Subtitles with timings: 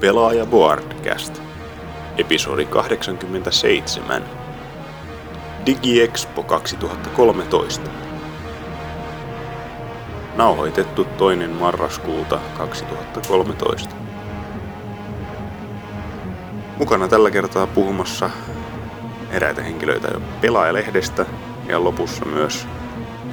[0.00, 1.42] Pelaaja Boardcast.
[2.18, 4.22] Episodi 87.
[5.66, 7.90] DigiExpo 2013.
[10.34, 13.96] Nauhoitettu toinen marraskuuta 2013.
[16.78, 18.30] Mukana tällä kertaa puhumassa
[19.30, 21.26] eräitä henkilöitä jo pelaajalehdestä
[21.68, 22.66] ja lopussa myös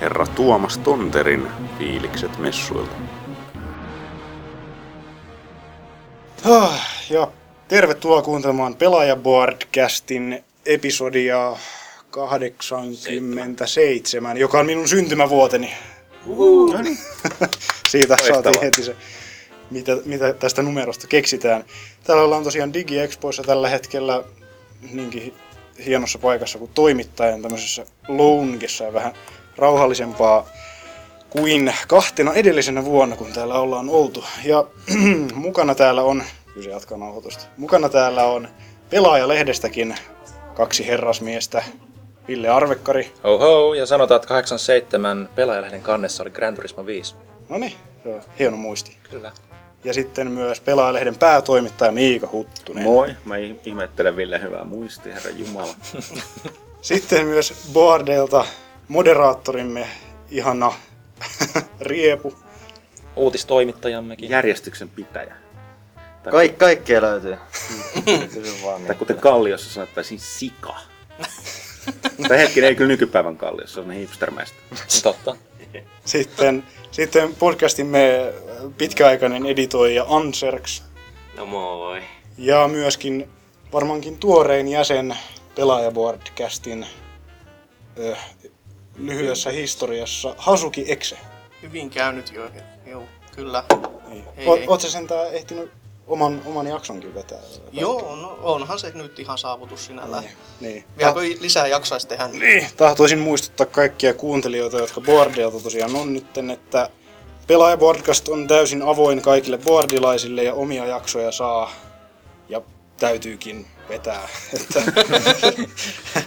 [0.02, 1.48] herra Tuomas Tonterin
[1.80, 2.96] fiilikset messuilta.
[7.10, 7.28] Ja
[7.68, 11.56] tervetuloa kuuntelemaan Pelaajaboardcastin episodia
[12.10, 15.74] 87, joka on minun syntymävuoteni.
[16.74, 16.98] No niin.
[17.90, 18.44] Siitä Loistavaa.
[18.44, 18.96] saatiin heti se,
[19.72, 21.64] mitä, mitä tästä numerosta keksitään.
[22.04, 24.24] Täällä ollaan tosiaan DigiExpoissa tällä hetkellä
[24.92, 25.34] niinkin
[25.86, 29.14] hienossa paikassa kuin toimittajan tämmöisessä loungessa ja vähän
[29.58, 30.48] rauhallisempaa
[31.34, 34.24] kuin kahtena edellisenä vuonna, kun täällä ollaan oltu.
[34.46, 34.66] Ja
[35.36, 38.48] mukana täällä on, kyllä se jatkaa nauhoitusta, mukana täällä on
[38.90, 39.96] pelaajalehdestäkin
[40.54, 41.64] kaksi herrasmiestä,
[42.28, 43.12] Ville Arvekkari.
[43.24, 47.16] Ho ho, ja sanotaan, että 87 pelaajalehden kannessa oli Gran Turismo 5.
[47.50, 48.98] No niin, se on hieno muisti.
[49.10, 49.32] Kyllä.
[49.84, 52.84] Ja sitten myös pelaajalehden päätoimittaja Miika Huttunen.
[52.84, 55.76] Moi, mä ih- ihmettelen Ville hyvää muistia, herra Jumala.
[56.82, 58.46] Sitten myös Boardelta
[58.88, 59.88] moderaattorimme
[60.32, 60.74] ihana
[61.80, 62.34] Riepu.
[63.16, 64.30] Uutistoimittajammekin.
[64.30, 65.36] Järjestyksen pitäjä.
[66.24, 67.36] Tai, Kaik, kaikkea löytyy.
[68.06, 68.96] Tai niin.
[68.96, 70.76] kuten Kalliossa sanottaisiin sika.
[72.28, 74.58] tai hetkinen, ei kyllä nykypäivän Kalliossa, se on hipstermäistä.
[75.04, 75.36] Totta.
[76.06, 78.34] Sitten, sitten podcastimme
[78.78, 80.84] pitkäaikainen editoija Anserks.
[81.38, 82.02] No moi.
[82.38, 83.30] Ja myöskin
[83.74, 85.18] varmaankin tuorein jäsen
[85.56, 86.86] Pelaajaboardcastin
[88.98, 91.18] lyhyessä historiassa Hasuki Exe.
[91.64, 92.50] Hyvin käynyt jo.
[92.86, 93.04] Joo,
[93.36, 93.64] kyllä.
[94.08, 94.26] Niin.
[94.38, 94.68] Ei, O, ei.
[94.68, 95.72] Oot sä sentään ehtinyt
[96.08, 97.40] oman, oman jaksonkin vetää?
[97.72, 100.24] Joo, no onhan se nyt ihan saavutus sinällään.
[100.24, 100.36] Niin.
[100.60, 100.86] niin.
[100.98, 102.28] Vieläkö lisää jaksaisi tehdä?
[102.28, 106.90] Niin, tahtoisin muistuttaa kaikkia kuuntelijoita, jotka Boardelta tosiaan on nytten, että
[107.48, 111.72] Pelaaja Boardcast on täysin avoin kaikille boardilaisille ja omia jaksoja saa
[112.50, 112.62] ja
[113.00, 114.28] täytyykin vetää.
[114.54, 114.82] Että,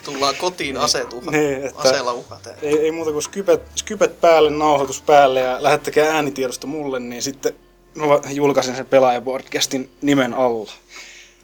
[0.05, 1.31] Tullaan kotiin asetuha.
[1.31, 2.57] Niin, että- Aseella uhateen.
[2.63, 7.55] ei, ei muuta kuin skypet, skypet päälle, nauhoitus päälle ja lähettäkää äänitiedosto mulle, niin sitten
[7.95, 10.73] mä julkaisen sen Pelaaja Boardcastin nimen alla.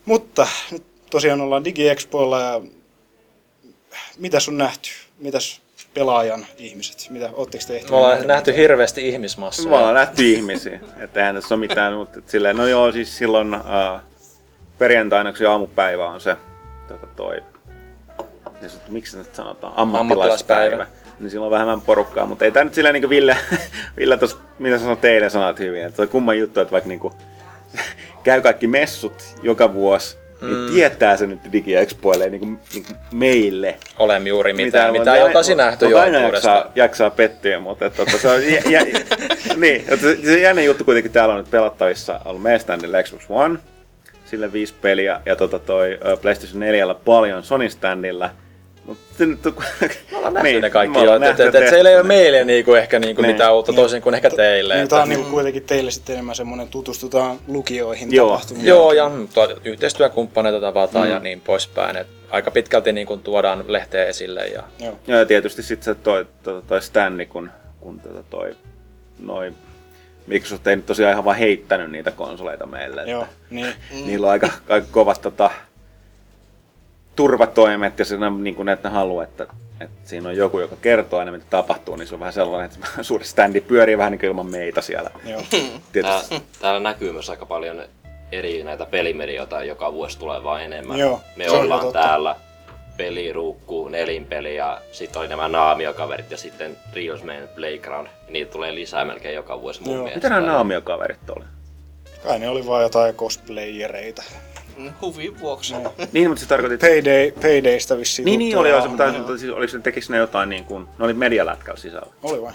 [0.05, 2.61] Mutta nyt tosiaan ollaan DigiExpoilla ja
[4.19, 4.89] mitäs on nähty?
[5.19, 5.61] Mitäs
[5.95, 7.07] pelaajan ihmiset?
[7.11, 9.77] Mitä, ootteko te ehtineet Me ollaan nähty hirveästi Me ihmismassoja.
[9.79, 14.01] ollaan nähty ihmisiä, että eihän tässä ole mitään, mutta silleen, no joo, siis silloin uh,
[14.83, 16.37] perjantaina, kun aamupäivä on se,
[16.89, 17.43] tota toi,
[18.61, 20.65] siis, että miksi nyt sanotaan, ammattilaispäivä.
[20.65, 20.87] Ammattilaispäivä.
[21.21, 23.37] Niin silloin on vähemmän porukkaa, mutta ei tämä nyt silleen niin Ville,
[23.99, 27.01] Ville tuossa, mitä sanoit teille sanat hyvin, että se on kumman juttu, että vaikka niin
[27.01, 27.15] kuin,
[28.25, 30.75] käy kaikki messut joka vuosi, niin Mm.
[30.75, 33.79] tietää se nyt DigiExpoille niin kuin, niin kuin meille.
[33.99, 38.03] Olemme juuri mitään, mutta mitä ei oltaisi nähty mutta aina jaksaa, jaksaa pettyä, mutta että,
[38.03, 38.81] että se on jä, jä,
[39.57, 43.59] niin, että se, se jännä juttu kuitenkin täällä on nyt pelattavissa ollut standilla Xbox One,
[44.33, 48.31] sille viisi peliä, ja tota toi PlayStation 4 paljon Sony standilla.
[48.85, 49.55] Mutta se nyt on...
[50.11, 51.03] Me ollaan nähty ne kaikki jo.
[51.03, 53.33] ollaan Et, et, siellä ei ole meille niinku ehkä niinku Niin.
[53.33, 54.75] mitään uutta toisin kuin ehkä teille.
[54.75, 58.29] Niin, että- tämä on niinku kuitenkin teille sitten enemmän semmoinen tutustutaan lukioihin Joo.
[58.29, 58.67] tapahtumiin.
[58.67, 61.13] Joo, ja tuo- yhteistyökumppaneita tavataan Mm.
[61.13, 61.97] ja niin poispäin.
[61.97, 64.47] Et aika pitkälti niin kuin tuodaan lehteä esille.
[64.47, 64.63] Ja...
[64.81, 64.99] Joo.
[65.07, 67.51] Ja tietysti sitten se toi, toi, toi Stanley, kun,
[67.81, 68.57] kun tota toi,
[69.19, 69.53] noi,
[70.27, 73.03] Microsoft ei nyt tosiaan ihan vaan heittänyt niitä konsoleita meille.
[73.03, 73.75] Joo, Että niin.
[74.07, 75.51] Niillä on aika, aika kovat tota,
[77.17, 79.47] turvatoimet ja siinä on niin kuin, että ne haluaa, että,
[79.81, 82.89] että siinä on joku, joka kertoo aina mitä tapahtuu, niin se on vähän sellainen, että
[83.03, 85.11] suuri standi pyörii vähän niin kuin ilman meitä siellä.
[85.25, 85.43] Joo.
[85.51, 85.61] Tää,
[85.93, 86.43] Tietysti.
[86.61, 87.83] täällä näkyy myös aika paljon
[88.33, 90.99] eri näitä pelimedioita, joka vuosi tulee vaan enemmän.
[90.99, 92.03] Joo, Me ollaan totta.
[92.03, 92.37] täällä
[92.97, 98.09] peliruukku, nelinpeli ja sitten oli nämä naamiokaverit ja sitten Reels Man Playground.
[98.29, 100.03] Niitä tulee lisää melkein joka vuosi mun Joo.
[100.05, 100.29] mielestä.
[100.29, 101.45] Mitä nämä naamiokaverit oli?
[102.23, 104.23] Kai ne oli vaan jotain cosplayereita.
[104.77, 105.75] Mm, Huvin vuoksi.
[106.13, 106.87] Niin, mutta se tarkoitti...
[106.87, 109.13] Payday, Paydaysta vissiin Niin, niin oli, hahmoja.
[109.13, 112.13] mutta siis, oliko ne, tekikö ne jotain niin kuin, ne oli medialätkällä sisällä.
[112.23, 112.53] Oli vai?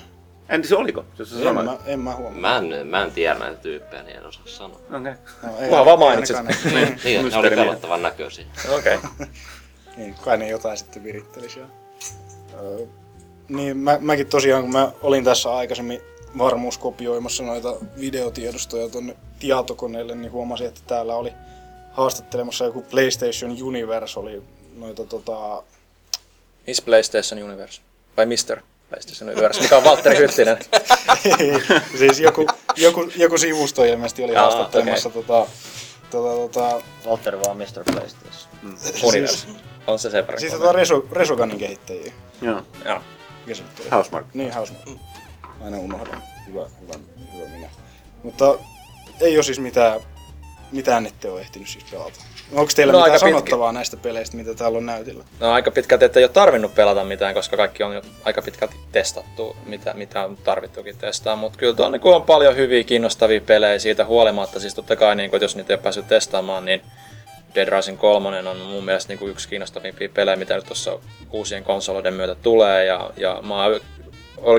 [0.50, 1.06] En tiedä, oliko?
[1.18, 1.64] Se, se En sanoi.
[1.64, 2.40] mä, en mä huomaa.
[2.42, 4.80] Mä en, mä en tiedä näitä tyyppejä, niin en osaa sanoa.
[4.90, 5.14] Okay.
[5.44, 8.46] No, ei, Kunhan vaan ainakaan ne- Niin, ne oli pelottavan näköisiä.
[8.78, 8.96] Okei.
[8.96, 9.28] Okay.
[9.98, 11.70] niin, kai ne jotain sitten viritteli siellä.
[12.54, 12.86] Öö,
[13.50, 16.02] niin, mä, mäkin tosiaan, kun mä olin tässä aikaisemmin
[16.38, 21.34] varmuuskopioimassa noita videotiedostoja tonne tietokoneelle, niin huomasin, että täällä oli
[21.92, 24.42] haastattelemassa joku PlayStation Universe, oli
[24.76, 25.64] noita tota...
[26.68, 27.82] Miss PlayStation Universe?
[28.18, 28.62] Vai Mr.
[28.90, 29.62] PlayStation Universe?
[29.62, 30.58] Mikä on Valtteri Hyttinen?
[31.98, 35.48] siis joku, joku, joku sivusto ilmeisesti oli Jaa, haastattelemassa tota,
[36.12, 37.84] Tota, tota, Valtteri vaan Mr.
[37.92, 38.78] PlayStation.
[39.04, 39.48] Universe.
[39.88, 40.40] On se sen verran.
[40.40, 42.14] siis tota Reso, Resoganin kehittäjiä.
[42.42, 42.62] Joo.
[42.86, 43.00] Joo.
[43.46, 43.90] Mikä se nyt oli?
[43.90, 44.26] Housemark.
[44.34, 44.88] Niin, Housemark.
[45.64, 46.24] Aina unohdan.
[46.48, 46.94] Hyvä, hyvä,
[47.34, 47.70] hyvä minä.
[48.24, 48.56] Mutta
[49.22, 50.00] ei ole siis mitään,
[50.72, 52.20] mitään ette ole ehtinyt siis pelata.
[52.54, 55.24] Onko teillä No, mitään aika pitkä- sanottavaa näistä peleistä, mitä täällä on näytillä?
[55.40, 58.76] No aika pitkälti, että ei ole tarvinnut pelata mitään, koska kaikki on jo aika pitkälti
[58.92, 61.36] testattu, mitä, mitä on tarvittukin testaa.
[61.36, 64.60] Mutta kyllä tuolla niin on paljon hyviä, kiinnostavia pelejä siitä huolimatta.
[64.60, 66.82] Siis totta kai, niin kun, jos niitä ei ole päässyt testaamaan, niin
[67.58, 71.00] Dead Rising 3 on mun mielestä niin kuin yksi kiinnostavimpia pelejä, mitä nyt tuossa
[71.32, 72.86] uusien konsoloiden myötä tulee.
[72.86, 73.56] Ja, ja mä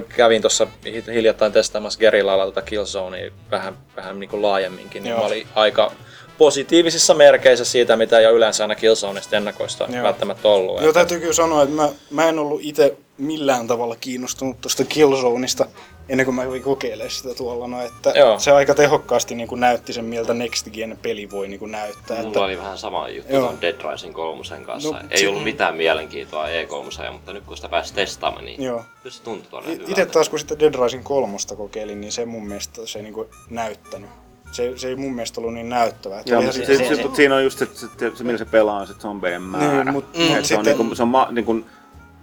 [0.08, 0.66] kävin tuossa
[1.14, 5.02] hiljattain testaamassa Gerillalla tuota Killzonea vähän, vähän niin kuin laajemminkin.
[5.02, 5.20] Niin Joo.
[5.20, 5.92] mä olin aika
[6.38, 10.02] positiivisissa merkeissä siitä, mitä jo yleensä aina Killzoneista ennakoista Joo.
[10.02, 10.82] välttämättä ollut.
[10.82, 15.66] Joo, täytyy kyllä sanoa, että mä, mä en ollut itse millään tavalla kiinnostunut tuosta Killzoneista
[16.08, 17.66] ennen kuin mä kävin kokeilemaan sitä tuolla.
[17.66, 18.38] No, että Joo.
[18.38, 22.16] se aika tehokkaasti niin kuin näytti sen, miltä Next Gen peli voi niin kuin näyttää.
[22.16, 23.42] Mulla Että, oli vähän sama juttu Joo.
[23.42, 24.90] tuon Dead Rising 3 kanssa.
[24.90, 28.84] No, Ei se- ollut mitään mielenkiintoa E3, mutta nyt kun sitä pääsi testaamaan, niin Joo.
[29.02, 30.12] kyllä se tuntui todella Itse hyvältä.
[30.12, 33.28] taas kun sitten Dead Rising 3 kokeilin, niin se mun mielestä se ei niin kuin
[33.50, 34.10] näyttänyt.
[34.52, 36.20] Se, se ei mun mielestä ollut niin näyttävää.
[36.20, 38.24] Että Joo, olihan mutta siitä- se, se, se, siinä on just se, se, se, se
[38.24, 39.84] millä se pelaa, on se zombeiden määrä.
[39.84, 41.60] Niin, mut- mut se on, sitten- niinku, se on ma, niinku,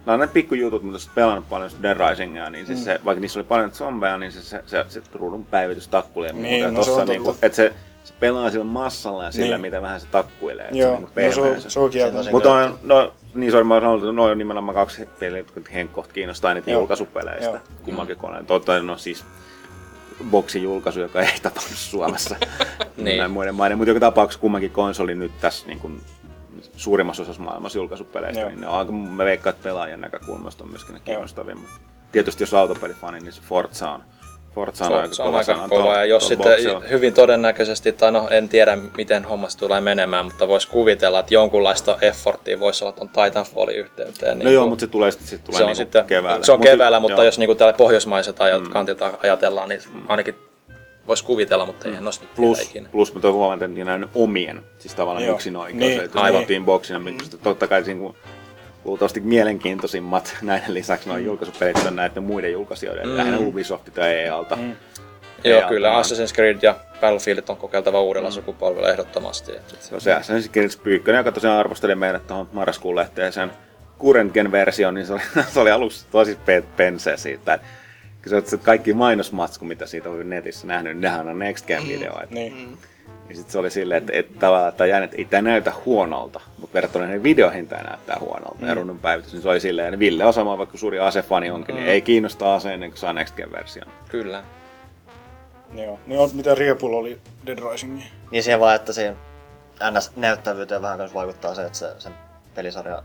[0.06, 3.20] nämä on näitä pikkujutut, mutta jos pelannut paljon sitä Dead Risingia, niin siis se, vaikka
[3.20, 6.32] niissä oli paljon zombeja, niin se, se, se, se ruudun päivitys takkuilee.
[6.32, 6.64] Niin, muuta.
[6.64, 7.46] Ja no se tossa niinku, totta.
[7.46, 7.72] että se,
[8.04, 9.60] se pelaa sillä massalla ja sillä, Niin.
[9.60, 10.64] mitä vähän se takkuilee.
[10.64, 12.22] että Joo, se on no niinku se, on, se on kieltä.
[12.22, 16.12] Se Mutta on, no, niin mä sanonut, että noin on nimenomaan kaksi peliä, jotka henkkoht
[16.12, 16.80] kiinnostaa niitä Joo.
[16.80, 17.44] julkaisupeleistä.
[17.50, 17.58] Joo.
[17.82, 18.46] Kummankin koneen.
[18.46, 19.24] Totta, no siis
[20.30, 22.50] boksin julkaisu, joka ei tapahdu Suomessa Niin.
[23.04, 23.18] niin.
[23.18, 23.78] näin muiden maiden.
[23.78, 26.00] Mutta joka tapauksessa kummankin konsoli nyt tässä niin kuin,
[26.76, 28.50] suurimmassa osassa maailmassa julkaisupeleistä, Joo.
[28.50, 31.70] niin ne on aika, mä veikkaan, että pelaajien näkökulmasta on myöskin ne kiinnostavimmat.
[32.12, 34.02] Tietysti jos autopelifani, niin se Forza on,
[34.54, 35.68] Forza on, aika se on kova aika kova.
[35.68, 36.80] tuolla- Ja jos sitten boxilla.
[36.90, 41.98] hyvin todennäköisesti, tai no en tiedä miten hommasta tulee menemään, mutta voisi kuvitella, että jonkunlaista
[42.00, 44.38] efforttia voisi olla tuon Titanfallin yhteyteen.
[44.38, 46.44] No niin joo, kuin- mutta se tulee sitten sit tulee se on niinku sitten keväällä.
[46.44, 47.24] Se on Mut- keväällä, mutta joo.
[47.24, 50.34] jos niinku täällä pohjoismaiset ajat, kantilta ajatellaan, niin ainakin
[51.08, 52.88] voisi kuvitella, mutta eihän noista Plus, vielä ikinä.
[52.92, 55.34] plus mä huomata, että niillä on omien, siis tavallaan Joo.
[55.34, 55.78] yksin oikeus.
[55.78, 56.44] Niin, Niin, että aivan.
[56.50, 56.64] aivan.
[56.64, 57.16] boxina, mm.
[57.42, 58.16] totta kai siinä kun
[58.84, 63.10] luultavasti mielenkiintoisimmat näiden lisäksi noin julkaisupelit on näiden muiden julkaisijoiden, Mm.
[63.10, 63.16] mm.
[63.16, 64.56] lähinnä Ubisoftit ja EA-alta.
[64.56, 64.76] Mm.
[65.44, 69.52] Joo, EA kyllä Assassin's Creed ja Battlefield on kokeiltava uudella sukupolvella ehdottomasti.
[69.52, 73.50] Et sit- Se Assassin's Creed Pyykkönen, joka tosiaan arvosteli meidät tuohon marraskuun lehteen sen
[74.00, 75.20] current gen version, niin se oli,
[75.52, 77.66] se oli aluksi tosi pe- pensee siitä, että
[78.28, 82.34] se, se kaikki mainosmatsku, mitä siitä on netissä nähnyt, niin nehän on Next Gen videoita.
[82.34, 82.78] Niin.
[83.28, 86.74] Ja sitten se oli silleen, että, että tavallaan että jäänyt, ei tämä näytä huonolta, mutta
[86.74, 88.58] verrattuna näihin videoihin tämä näyttää huonolta.
[88.60, 88.68] Mm.
[88.68, 91.80] Ja runnun päivitys, niin se oli silleen, että Ville Osama, vaikka suuri asefani onkin, mm.
[91.80, 93.86] niin ei kiinnosta ase ennen kuin saa Next Gen version.
[94.08, 94.44] Kyllä.
[95.74, 95.98] Joo.
[96.06, 98.10] Niin on, mitä Riepulla oli Dead Risingiin.
[98.30, 99.16] Niin siihen vaan, että siihen
[99.80, 102.12] NS-näyttävyyteen vähän myös vaikuttaa se, että se, sen
[102.54, 103.02] pelisarja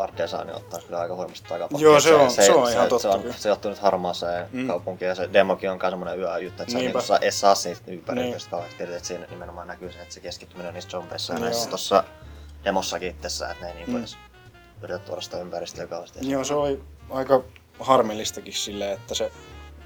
[0.00, 1.84] art design ottaa kyllä aika huimasti takapakkia.
[1.88, 3.34] Joo, se on- se on ihan se, totta on, kyllä.
[3.38, 4.66] se johtuu nyt harmaaseen Mm.
[4.66, 6.98] kaupunkiin ja se demokin on myös semmoinen yöjuttu, että se on Niinpä.
[6.98, 8.30] niin tuossa Assassin's ympäri, Niin.
[8.36, 8.50] niin.
[8.50, 11.44] kauheasti, että siinä nimenomaan näkyy se, että se keskittyminen on niissä zombeissa ja Joo.
[11.44, 12.04] näissä tuossa
[12.64, 13.98] demossakin itsessään, että ne ei niin mm.
[13.98, 14.16] edes
[14.82, 16.30] yritä tuoda sitä ympäristöä kauheasti.
[16.30, 17.42] Joo, se oli aika
[17.80, 19.32] harmillistakin silleen, että se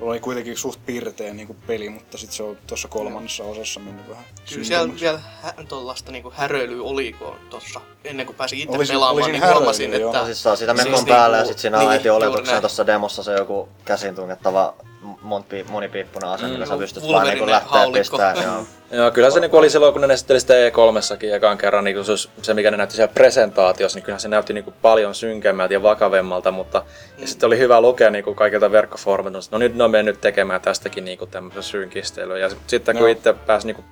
[0.00, 4.08] oli kuitenkin suht pirteä niin kuin peli, mutta sitten se on tuossa kolmannessa osassa mennyt
[4.08, 8.86] vähän Kyllä siellä vielä hä- tuollaista niinku häröilyä oliko tuossa, ennen kuin pääsin itse Oli
[8.86, 10.10] siinä- oli pelaamaan, siinä niin huomasin, joo.
[10.10, 10.18] että...
[10.18, 12.60] No siis saa sitä Siis mekon niinku- päällä ja sitten siinä niin, niin, juuri oletuksena
[12.60, 14.74] tuossa demossa se joku käsin tungettava
[15.22, 18.36] monpi, monipiippunen ase, millä sä Mm, pystyt vaan niinku Wolverine lähteä pistään.
[18.42, 18.64] Joo.
[19.00, 22.12] Joo, kyllä se niinku oli silloin, kun ne esitteli sitä E3-sakin ekan kerran, niin se,
[22.42, 26.50] se, mikä ne näytti siellä presentaatiossa, niin kyllähän se näytti niinku paljon synkemmältä ja vakavemmalta,
[26.50, 27.20] mutta Mm.
[27.22, 30.60] ja sitten oli hyvä lukea niinku kaikilta verkkofoorumilta, että no nyt ne on mennyt tekemään
[30.60, 32.38] tästäkin niinku tämmöisen synkistelyä.
[32.38, 33.12] Ja sitten kun Joo.
[33.12, 33.84] itse pääsi niinku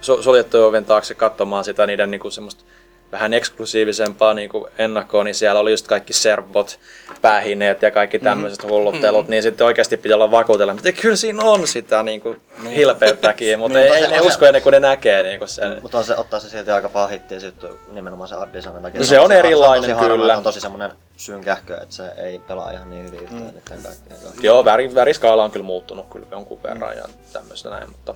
[0.00, 2.64] suljettujen oven taakse katsomaan sitä niiden niinku semmoista
[3.12, 6.78] vähän eksklusiivisempaa niinku ennakkoa, niin siellä oli just kaikki servot,
[7.22, 8.68] päähineet ja kaikki tämmöiset Mm.
[8.68, 12.36] hulluttelut, niin sitten oikeasti pitää olla vakuutella, että kyllä siinä on sitä niinku
[12.74, 15.78] hilpeyttäkin, mutta ei, Niin, ei se- ne se- usko ennen kuin ne näkee niinku sen.
[15.82, 19.00] Mutta on se, ottaa se silti aika paha hittiä sitten nimenomaan se art designin takia.
[19.00, 20.32] No se on erilainen, se on kyllä.
[20.32, 23.82] Se on tosi semmoinen synkähkö, että se ei pelaa ihan niin hyvin yhteen mm.
[23.82, 24.18] kaikkien.
[24.42, 28.14] Joo, väri, väriskaala on kyllä muuttunut kyllä jonkun verran ja tämmöistä näin, mutta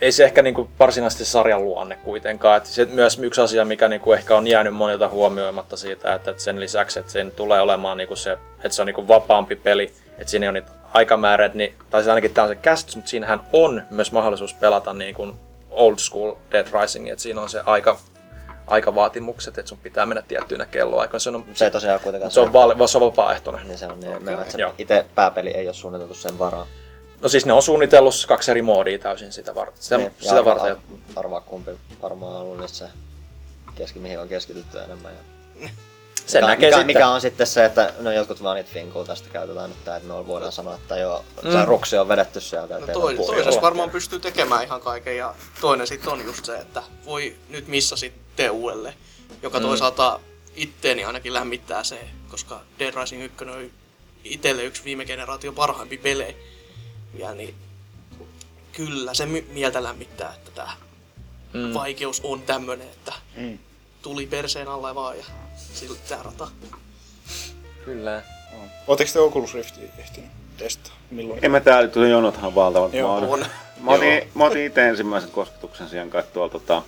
[0.00, 2.56] ei se ehkä niinku varsinaisesti sarjan luonne kuitenkaan.
[2.56, 6.60] Et se myös yksi asia, mikä niinku ehkä on jäänyt monilta huomioimatta siitä, että, sen
[6.60, 10.48] lisäksi, että sen tulee olemaan niinku se, että se on niinku vapaampi peli, että siinä
[10.48, 14.12] on niitä aikamäärät, niin, tai se ainakin tämä on se käsitys, mutta siinähän on myös
[14.12, 15.32] mahdollisuus pelata niin kuin
[15.70, 17.98] old school Dead Rising, että siinä on se aika,
[18.66, 21.18] aikavaatimukset, että sun pitää mennä tiettyinä kelloaikoina.
[21.18, 23.68] Se on, Se ei tosiaan kuitenkaan se on, val, se on vapaaehtoinen.
[23.68, 24.72] Niin se on niin, okay.
[24.78, 26.66] Itse pääpeli ei ole suunniteltu sen varaan.
[27.22, 29.82] No siis ne on suunnitellut kaksi eri moodia täysin sitä varten.
[29.82, 30.76] Sitä, Niin, sitä arvaa, varten.
[31.16, 31.70] arvaa kumpi
[32.02, 32.84] varmaan on ollut nyt se,
[33.74, 35.12] keski, mihin on keskitytty enemmän.
[35.12, 35.68] Ja
[36.26, 36.86] Sen mikä, näkee mikä, sitten.
[36.86, 40.26] mikä, on sitten se, että no jotkut vaan niitä finkuu tästä käytetään, että, että me
[40.26, 41.52] voidaan sanoa, että joo, mm.
[41.52, 42.78] se ruksi on vedetty sieltä.
[42.78, 46.82] No toi, toisessa varmaan pystyy tekemään ihan kaiken ja toinen sitten on just se, että
[47.04, 48.94] voi nyt missä sitten TUlle,
[49.42, 49.62] joka Mm.
[49.66, 50.20] toisaalta
[50.56, 52.00] itteeni ainakin lämmittää se,
[52.30, 53.70] koska Dead Rising 1 on
[54.24, 56.34] itselle yksi viime generaation parhaimpi pelejä.
[57.14, 57.54] Ja niin
[58.72, 60.72] kyllä se mieltä lämmittää, että tämä
[61.52, 61.74] Mm.
[61.74, 63.58] vaikeus on tämmönen, että Mm.
[64.02, 65.24] tuli perseen alle vaan ja
[65.74, 66.48] sillä tää rata.
[67.84, 68.22] Kyllä.
[68.86, 70.94] Oletteko te Oculus Riftia ehtinyt testaa?
[71.10, 71.44] Milloin?
[71.44, 72.94] En mä täällä tuli jonothan valtavat.
[72.94, 73.46] Joo, mä, oon- on.
[73.80, 76.82] mä otin, mä otin itse ensimmäisen kosketuksen siihen kai tuolla tota,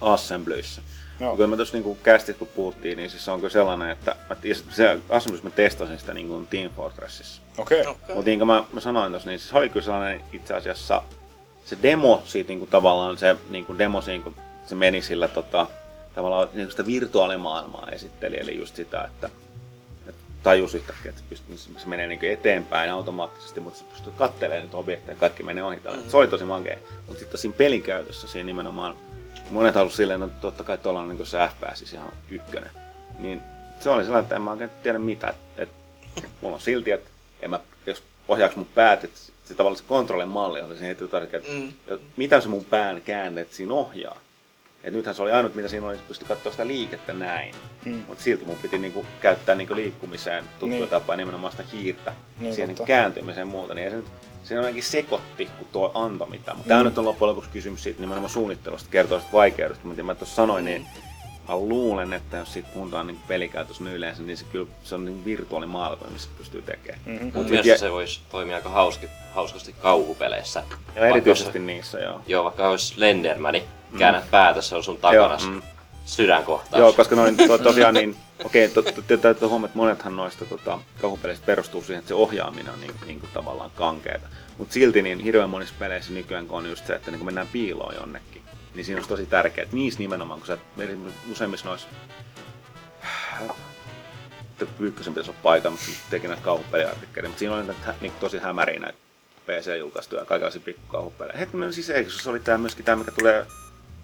[0.00, 0.82] Assemblyissä.
[1.20, 1.36] Joo.
[1.36, 4.36] Kun mä tuossa niinku kästit kun puhuttiin, niin siis se on kyllä sellainen, että mä,
[4.70, 7.42] se Assemblyssä mä testasin sitä niinku Team Fortressissa.
[7.58, 7.80] Okei.
[7.80, 7.92] Okay.
[7.92, 8.14] Okei.
[8.14, 11.02] Mutta niin kuin mä, mä sanoin tuossa, niin siis oli kyllä sellainen itse asiassa
[11.64, 14.34] se demo siitä niin kuin tavallaan se niin kuin demo siinä, kun
[14.66, 15.66] se meni sillä tota,
[16.14, 19.30] tavallaan niin kuin sitä virtuaalimaailmaa esitteli, eli just sitä, että,
[20.06, 24.62] että tajus yhtäkkiä, että se, pystyy, se menee niin eteenpäin automaattisesti, mutta se pystyy katselemaan
[24.62, 25.98] niitä objekteja, kaikki menee ohi tällä.
[26.08, 28.96] Se oli tosi makea, mutta sitten siinä pelin käytössä siinä nimenomaan,
[29.50, 32.70] monet halusivat silleen, että totta kai tuolla on niin se FPS siis ihan ykkönen,
[33.18, 33.42] niin
[33.80, 35.74] se oli sellainen, että en mä oikein tiedä mitä, että, että
[36.40, 37.10] mulla on silti, että
[37.42, 41.08] en mä, jos ohjaaks mun päät, että se tavallaan se kontrollin malli oli siinä heti
[41.08, 41.72] tarkka, että Mm.
[41.90, 41.98] mm.
[42.16, 44.16] mitä se mun pään käännet siinä ohjaa.
[44.84, 47.54] Et nythän se oli ainut, mitä siinä oli, että pystyi katsoa sitä liikettä näin.
[47.84, 48.02] Mm.
[48.08, 50.88] Mutta silti mun piti niinku käyttää niinku liikkumiseen tuttua Niin.
[50.88, 52.86] tapaa nimenomaan sitä hiirtä Niin, siihen totta.
[52.86, 53.74] kääntymiseen ja muuta.
[53.74, 54.06] Niin ei se nyt,
[54.50, 56.56] se on ainakin sekoitti, kun tuo antoi mitään.
[56.56, 56.78] Mutta mm.
[56.78, 59.86] tämä nyt on loppujen lopuksi kysymys siitä nimenomaan suunnittelusta, kertoo sitä vaikeudesta.
[59.86, 60.86] Mutta mä tuossa sanoin, niin
[61.48, 65.04] mä luulen, että jos siitä puhutaan niin pelikäytössä niin yleensä, niin se kyllä se on
[65.04, 67.00] niin virtuaalimaailma, missä pystyy tekemään.
[67.06, 67.24] Mhm.
[67.24, 70.62] Mut Mun sit mielestä jä- se voisi toimia aika hauski, hauskasti kauhupeleissä.
[70.96, 72.12] ja erityisesti Vaikka niissä, joo.
[72.12, 73.64] jos- Joo, vaikka olisi Slendermani,
[73.98, 75.62] käännät päätä, se on sun takana Joo, mm.
[76.10, 76.80] Sydänkohtaus.
[76.80, 80.44] Joo, koska noin to, tosiaan niin, okei, to, to, to, täytyy huomata, että monethan noista
[80.44, 84.28] tota, kauhupeleistä perustuu siihen, että se ohjaaminen on niin, niin kuin tavallaan kankeeta.
[84.58, 87.48] Mutta silti niin hirveän monissa peleissä nykyään kun on just se, että niin kun mennään
[87.52, 88.42] piiloon jonnekin,
[88.74, 90.58] niin siinä on tosi tärkeää, että niissä nimenomaan, kun sä
[91.30, 91.88] useimmissa noissa
[94.78, 98.80] Pyykkösen pitäisi olla paikalla, mutta teki näitä kauhupeliartikkeleita, mutta siinä oli näitä niin tosi hämäriä
[98.80, 98.98] näitä
[99.46, 101.38] PC-julkaistuja ja kaikenlaisia pikkukauhupelejä.
[101.38, 103.46] Hetkinen, siis eikö se oli tämä myöskin tämä, mikä tulee,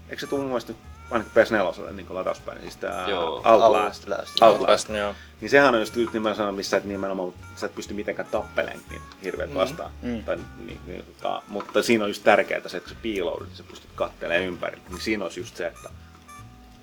[0.09, 3.43] eikö se tule mun mielestä nyt ainakin PS4 niin latauspäin, siis tämä Joo.
[3.45, 4.09] Outlast.
[4.09, 4.43] Outlast.
[4.43, 4.89] Outlast.
[4.89, 5.15] Joo.
[5.41, 9.03] Niin sehän on just nimenomaan sanoa, missä et nimenomaan, sä et pysty mitenkään tappeleen niin
[9.23, 9.91] hirveät vastaan.
[10.03, 10.25] Mm.
[10.25, 10.37] Tai,
[10.67, 13.63] niin, niin, tota, mutta siinä on just tärkeää se, että kun sä piiloudut, niin sä
[13.63, 14.85] pystyt katselemaan ympärille.
[14.89, 15.91] Niin siinä olisi just se, että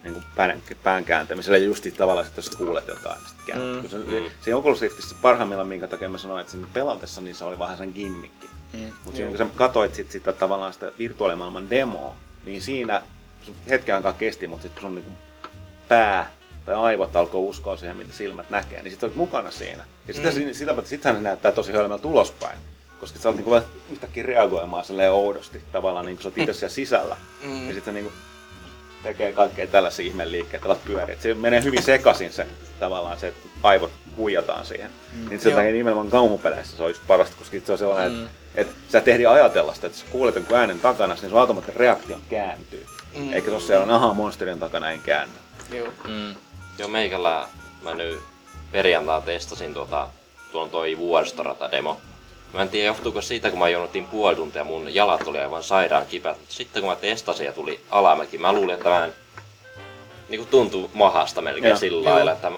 [0.04, 3.46] niin kuin pään, pään kääntämisellä ja just tavallaan, että jos sä kuulet jotain, niin sitten
[3.46, 3.92] käännet.
[3.92, 4.00] Mm.
[4.00, 4.12] Mm.
[4.12, 4.30] Se, mm.
[4.42, 7.78] se Oculus Riftissä parhaimmillaan, minkä takia mä sanoin, että siinä pelatessa niin se oli vähän
[7.78, 8.50] sen gimmikki.
[8.74, 8.92] Mm.
[9.06, 12.16] Mutta kun sä katsoit sit sitä tavallaan sitä virtuaalimaailman demoa,
[12.46, 13.02] niin siinä
[13.70, 15.12] hetken aikaa kesti, mutta sitten kun sun niinku
[15.88, 16.32] pää
[16.66, 19.86] tai aivot alkoi uskoa siihen, mitä silmät näkee, niin sitten olet mukana siinä.
[20.08, 20.54] Ja sitä, mm.
[20.54, 22.58] sitä, sittenhän se näyttää tosi hölmöltä ulospäin.
[23.00, 26.54] Koska sä olet niinku vaan yhtäkkiä reagoimaan silleen oudosti, tavallaan niin kuin sä oot itse
[26.54, 27.18] siellä sisällä.
[27.44, 27.68] Mm.
[27.68, 28.12] Ja sitten niinku
[29.04, 31.16] tekee kaikkea tällaisia ihmeliikkeitä, alat pyöriä.
[31.20, 32.48] Se menee hyvin sekaisin se
[32.80, 34.92] tavallaan se, että aivot huijataan siihen.
[35.14, 35.30] Mm.
[35.30, 35.62] Niin se Joo.
[35.62, 38.26] nimenomaan kauhupeleissä se on just parasta, koska se on sellainen, mm.
[38.26, 41.40] että et sä et ehdi ajatella sitä, että sä kuulet jonkun äänen takana, niin sun
[41.40, 42.86] automaattinen reaktio kääntyy.
[43.16, 43.34] Mm.
[43.34, 45.34] Eikä se ole siellä, aha, monsterin takana en käänny.
[45.72, 45.88] Joo.
[46.08, 46.36] Mm.
[46.78, 47.48] Joo, meikällä
[47.82, 48.22] mä nyt
[48.72, 50.08] perjantaina testasin tuota,
[50.52, 52.02] tuon toi vuoristorata demo.
[52.54, 56.06] Mä en tiedä johtuuko siitä, kun mä jonottiin puoli tuntia, mun jalat oli aivan sairaan
[56.06, 56.40] kipeät.
[56.40, 59.14] Mutta sitten kun mä testasin ja tuli alamäki, mä luulin, että mä en
[60.30, 61.78] niin tuntuu mahasta melkein Joo.
[61.78, 62.52] sillä lailla, että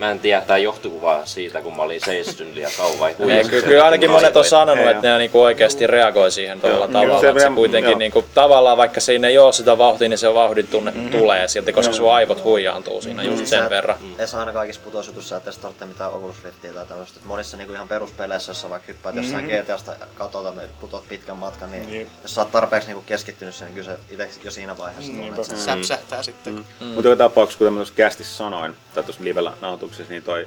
[0.00, 3.42] mä- en tiedä, tämä johtuu vaan siitä, kun mä olin seissyt liian kauan Ei, kyllä,
[3.42, 6.92] se- kyllä ainakin monet on sanonut, Ei, että ne niinku oikeasti reagoi siihen tavalla Joo,
[6.92, 7.20] tavalla.
[7.20, 10.66] se että se kuitenkin niinku, tavallaan, vaikka siinä ei ole sitä vauhtia, niin se vauhdin
[10.66, 13.96] tunne tulee silti, koska sun aivot huijaantuu siinä just Niin, sen verran.
[14.18, 17.20] Ei saa aina kaikissa putousjutuissa, että sitten tarvitse mitään Oculus Riftiä tai tämmöistä.
[17.24, 21.90] Monissa niinku ihan peruspeleissä, jossa vaikka hyppäät jossain GTAsta katolta, me putot pitkän matkan, niin
[21.90, 22.06] Niin.
[22.22, 25.36] jos sä oot tarpeeksi niinku keskittynyt siihen, niin kyllä se itse jo siinä vaiheessa Niinpä.
[25.36, 25.58] tunnet sen.
[25.58, 26.52] Säpsähtää sitten.
[26.54, 26.86] Mm.
[26.86, 29.52] Mutta joka tapauksessa, kuten mä tuossa kästissä sanoin, tai tuossa livellä
[29.90, 30.46] nautuksessa, niin toi,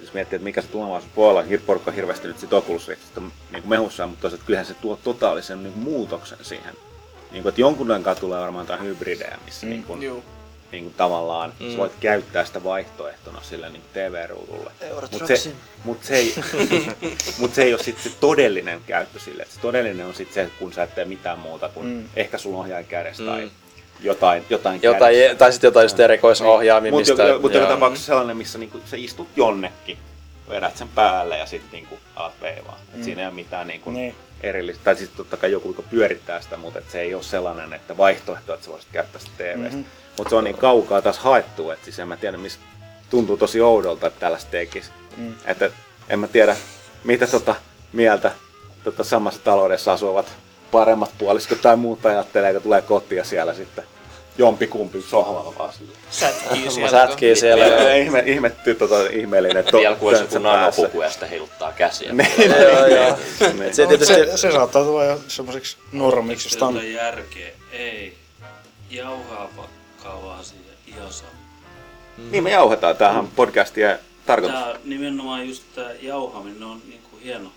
[0.00, 2.88] jos miettii, että mikä se tulevaisuus voi olla, hir- porukka on hirveästi nyt sit Oculus
[2.88, 6.74] Riftistä niin mehussaan, mutta toisaalta kyllähän se tuo totaalisen niin muutoksen siihen.
[7.32, 9.70] Niin kuin, että jonkun aikaa tulee varmaan jotain hybridejä, missä mm.
[9.70, 10.00] niin kuin,
[10.72, 11.70] niin kuin tavallaan mm.
[11.70, 14.70] sä voit käyttää sitä vaihtoehtona sille niin TV-ruudulle.
[15.10, 15.52] Mutta se,
[15.84, 16.34] mut se, ei,
[17.38, 19.42] mut se ei ole sitten se todellinen käyttö sille.
[19.42, 22.08] Et se todellinen on sitten se, kun sä et tee mitään muuta kuin mm.
[22.16, 23.28] ehkä sulla ohjaa kädessä mm.
[23.28, 23.50] tai
[24.00, 25.36] jotain, jotain Jotain, kädessä.
[25.38, 29.28] tai sitten jotain just erikoisohjaamia, Mutta joka, mut joka tapauksessa sellainen, missä niinku sä istut
[29.36, 29.98] jonnekin
[30.48, 32.78] vedät sen päälle ja sitten niinku alat veivaa.
[32.94, 34.14] Et siinä ei ole mitään niinku Niin.
[34.40, 37.72] erillistä, tai sitten totta kai joku, joka pyörittää sitä, mutta et se ei ole sellainen,
[37.72, 39.68] että vaihtoehto, että sä voisit käyttää sitä TVstä.
[39.68, 39.84] Mm-hmm.
[40.18, 42.58] Mutta se on niin kaukaa taas haettu, että siis en mä tiedä, missä
[43.10, 44.90] tuntuu tosi oudolta, että tällaista tekisi.
[45.16, 45.34] Mm.
[45.44, 45.70] Että
[46.08, 46.56] en mä tiedä,
[47.04, 47.54] mitä tota
[47.92, 48.32] mieltä
[48.84, 50.32] tota samassa taloudessa asuvat
[50.74, 53.84] paremmat puoliskot tai muut ajattelee, kun tulee kotia siellä sitten
[54.38, 55.92] jompikumpi sohvalla vaan sille.
[56.10, 56.90] Sätkii siellä.
[56.90, 57.66] sätkii siellä.
[57.66, 60.80] Ja ja- ihme, ihmetty tota ihmeellinen to, Vielä kun olisi töntsä joku päässä.
[60.82, 62.10] nanopuku ja sitten heiluttaa käsiä.
[62.72, 63.18] Joo, joo.
[63.58, 63.74] Niin.
[63.74, 66.92] Se No, tietysti, se, se saattaa tulla jo semmoiseksi normiksi, Sillä on...
[66.92, 67.48] järkeä.
[67.72, 68.14] Ei.
[68.90, 71.30] Jauhaa vakavaa siitä ihan sama.
[72.30, 74.60] Niin me jauhetaan, tämähän on podcastien tarkoitus.
[74.60, 77.52] Tää nimenomaan just tää jauhaminen on niinku hieno.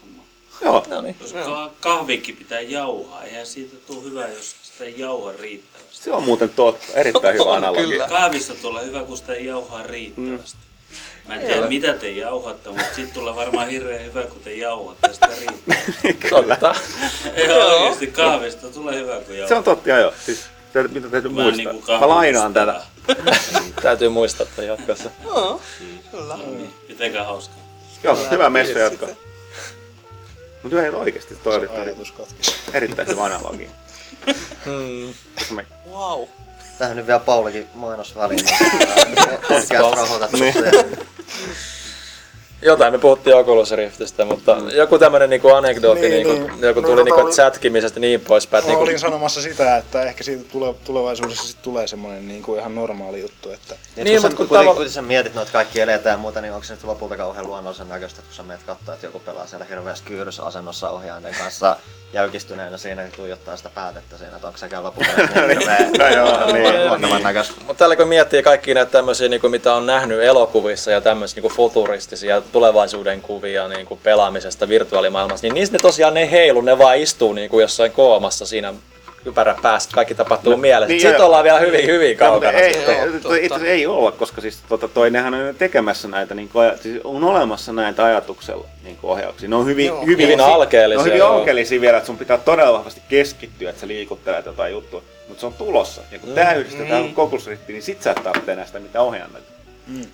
[0.61, 1.15] Joo, no niin.
[1.15, 3.23] Koska kahvikin pitää jauhaa.
[3.23, 6.03] Eihän siitä tule hyvä, jos sitä ei jauha riittävästi.
[6.03, 6.85] se on muuten totta.
[6.93, 7.87] Erittäin hyvä analogia.
[7.87, 8.07] kyllä.
[8.07, 10.57] Kahvista tulee hyvä, kun sitä ei jauhaa riittävästi.
[11.27, 15.13] Mä en tiedä mitä te jauhatte, mutta sit tulee varmaan hirveän hyvä, kun te jauhatte
[15.13, 16.29] sitä riittävästi.
[16.29, 16.75] Totta.
[17.35, 19.57] Ei oikeesti kahvista tulee hyvä, kun Se jauhaa.
[19.57, 20.13] on totta, joo.
[20.25, 20.39] Siis,
[20.73, 21.73] se, mitä täytyy Mä muistaa.
[21.73, 22.81] niinku Mä lainaan tätä.
[23.81, 25.09] Täytyy muistaa että jatkossa.
[25.23, 25.61] Joo,
[26.11, 26.37] kyllä.
[26.87, 27.57] Mitenkään hauskaa.
[28.03, 29.07] Joo, hyvä messa jatko.
[30.67, 32.55] Mutta ihan oikeesti toi oli Ajatus katkesi.
[32.73, 33.69] erittäin hyvä analogia.
[34.65, 35.13] Hmm.
[35.91, 36.27] Wow.
[36.77, 38.45] Tähän nyt vielä Paulikin mainos väliin.
[38.45, 40.37] niin Podcast rahoitettu.
[42.61, 46.61] Jotain me puhuttiin Oculus Riftistä, mutta joku tämmönen niinku anekdootti, Niin, niinku, niin.
[46.61, 48.63] joku No, tuli tota niinku oli- chatkimisestä niin poispäin.
[48.63, 52.59] Mä Niinku, olin sanomassa sitä, että ehkä siitä tule, tulevaisuudessa sit tulee semmoinen niin kuin
[52.59, 55.33] ihan normaali juttu, että Niin, Niin, kun, mut sä, kun kun, tavo- kun sä mietit
[55.35, 58.43] noita kaikki eleitä ja muuta, niin onko se nyt lopulta kauhean luonnollisen näköistä, kun sä
[58.43, 61.77] meet katsoa, että joku pelaa siellä hirveässä kyyrysasennossa ohjaajien kanssa
[62.13, 66.51] jäykistyneenä siinä ja tuijottaa sitä päätettä siinä, että onko sekään lopulta niin hirveän No joo,
[66.53, 66.87] niin.
[66.87, 67.53] luonnollisen näköistä.
[67.67, 71.55] Mutta tällä kun miettii kaikki näitä tämmöisiä, niinku, mitä on nähnyt elokuvissa ja tämmöisiä niinku
[71.55, 76.97] futuristisia tulevaisuuden kuvia niinku, pelaamisesta virtuaalimaailmassa, niin niistä ne tosiaan ne ei heilu, ne vaan
[76.97, 78.73] istuu niinku, jossain koomassa siinä
[79.25, 80.87] ypärän päästä, kaikki tapahtuu no, mielessä.
[80.87, 82.57] niin, Niin, Sitten ollaan vielä hyvin, hyvin kaukana.
[82.57, 86.71] ei, ei, itse ei olla, koska siis tota, toi, nehän on tekemässä näitä, niin kuin,
[86.81, 89.49] siis on olemassa näitä ajatuksella niin kuin ohjauksia.
[89.49, 90.05] Ne on hyvin, Joo.
[90.05, 91.33] hyvin, Hyvin ne alkeellisia, on hyvin joo.
[91.33, 95.01] alkeellisia vielä, että sun pitää todella vahvasti keskittyä, että sä liikuttelet jotain juttua.
[95.27, 96.01] Mutta se on tulossa.
[96.11, 96.35] Ja kun mm.
[96.35, 97.13] tää yhdistetään mm.
[97.13, 99.41] kokusritti, niin sit sä et tarvitse enää sitä mitä ohjannut.
[99.87, 100.05] Mm,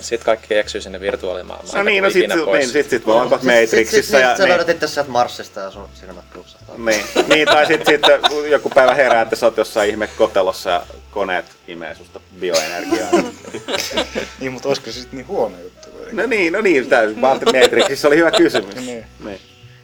[0.00, 1.76] Sitten kaikki eksyy sinne virtuaalimaailmaan.
[1.76, 4.02] No niin, no sit, sit, niin, sit, sit vaan olet Matrixissa.
[4.02, 6.76] Sit, ja, sit, sä niin, löydät itse sieltä Marsista ja sun silmät klupsahtaa.
[6.78, 8.02] niin, niin, tai sitten sit,
[8.50, 13.10] joku päivä herää, että sä oot jossain ihme kotelossa ja koneet imee susta bioenergiaa.
[14.40, 15.88] niin, mutta olisiko se sitten niin huono juttu?
[16.12, 18.76] No niin, no niin, että Matrixissa oli hyvä kysymys.
[18.76, 19.06] Niin.
[19.24, 19.40] niin.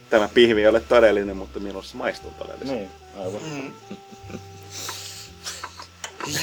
[0.09, 2.75] Tämä pihvi ei ole todellinen, mutta minulle se maistuu todellisesti.
[2.75, 3.41] Niin, aivan.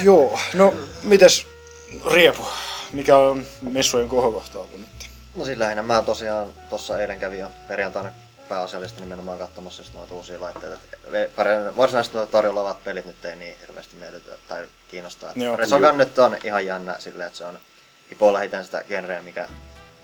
[0.02, 1.46] Joo, no mites
[2.12, 2.46] Riepu,
[2.94, 5.11] mikä on messujen kohokohta ollut nyt?
[5.37, 8.11] No siis lähinnä mä tosiaan tuossa eilen kävin jo perjantaina
[8.48, 10.76] pääasiallisesti nimenomaan katsomassa just noita uusia laitteita.
[11.12, 15.33] Et pari- Varsinaisesti noita tarjolla olevat pelit nyt ei niin hirveästi miellytä tai kiinnostaa.
[15.37, 15.57] Joo.
[15.57, 17.59] Resogun nyt on ihan jännä silleen, että se on
[18.11, 19.48] hipoo lähitään sitä genreä, mikä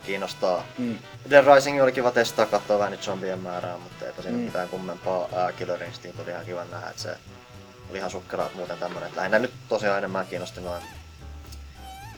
[0.06, 0.64] kiinnostaa.
[0.78, 0.98] Mm.
[1.30, 4.44] Dead Rising oli kiva testaa, katsoa vähän niitä zombien määrää, mutta eipä siinä Mm.
[4.44, 5.28] mitään kummempaa.
[5.36, 7.16] Ää, Killer Instinct oli ihan kiva nähdä, että se
[7.90, 9.10] oli ihan sukkela muuten tämmönen.
[9.16, 10.82] Lähinnä nyt tosiaan enemmän kiinnosti noin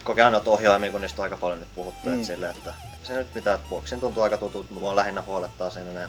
[0.05, 2.15] kokeillaan noita ohjaimia, kun niistä on aika paljon nyt puhuttu, Mm.
[2.15, 5.71] että, silleen, että se nyt pitää, että boxin tuntuu aika tutut, mutta mua lähinnä huolettaa
[5.71, 6.09] siinä ne,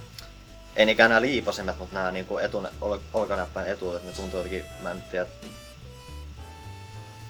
[0.75, 4.91] ei niinkään nämä liipasimet, mutta nämä niinku etun, ol, olkanäppäin etuudet, ne tuntuu jotenkin, mä
[4.91, 5.25] en tiedä,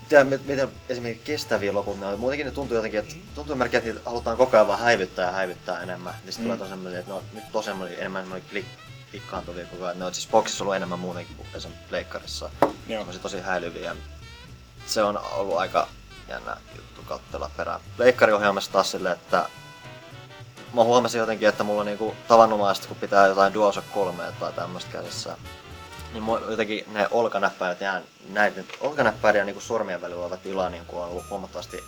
[0.09, 2.19] tiedä mit- miten esimerkiksi kestäviä loput ne on.
[2.19, 5.31] Muutenkin ne tuntuu jotenkin, että tuntuu melkein, että niitä halutaan koko ajan vaan häivyttää ja
[5.31, 6.13] häivyttää enemmän.
[6.23, 6.57] Niin sitten Mm.
[6.57, 8.65] tulee tosi semmoisia, että ne on nyt tosi semmoisia enemmän semmoisia klik,
[9.11, 9.99] klikkaantuvia koko ajan.
[9.99, 12.49] Ne on siis boxissa ollut enemmän muutenkin kuin esimerkiksi pleikkarissa.
[12.87, 13.95] Semmoisia tosi häilyviä.
[14.85, 15.87] Se on ollut aika
[16.33, 17.79] jännä juttu katsella perään.
[17.97, 19.49] Pleikkariohjelmassa taas silleen, että
[20.73, 25.37] mä huomasin jotenkin, että mulla niinku tavanomaisesti, kun pitää jotain DualShock 3 tai tämmöistä käsissä,
[26.13, 30.99] niin mulla jotenkin ne olkanäppäimet jää, näiden olkanäppäiden ja niinku sormien välillä oleva tila niinku
[30.99, 31.83] on ollut huomattavasti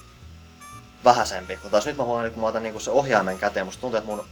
[1.04, 1.58] vähäisempi.
[1.58, 3.98] Kun taas nyt mä huomaan, että kun mä otan niinku se ohjaimen käteen, musta tuntuu,
[3.98, 4.26] että mun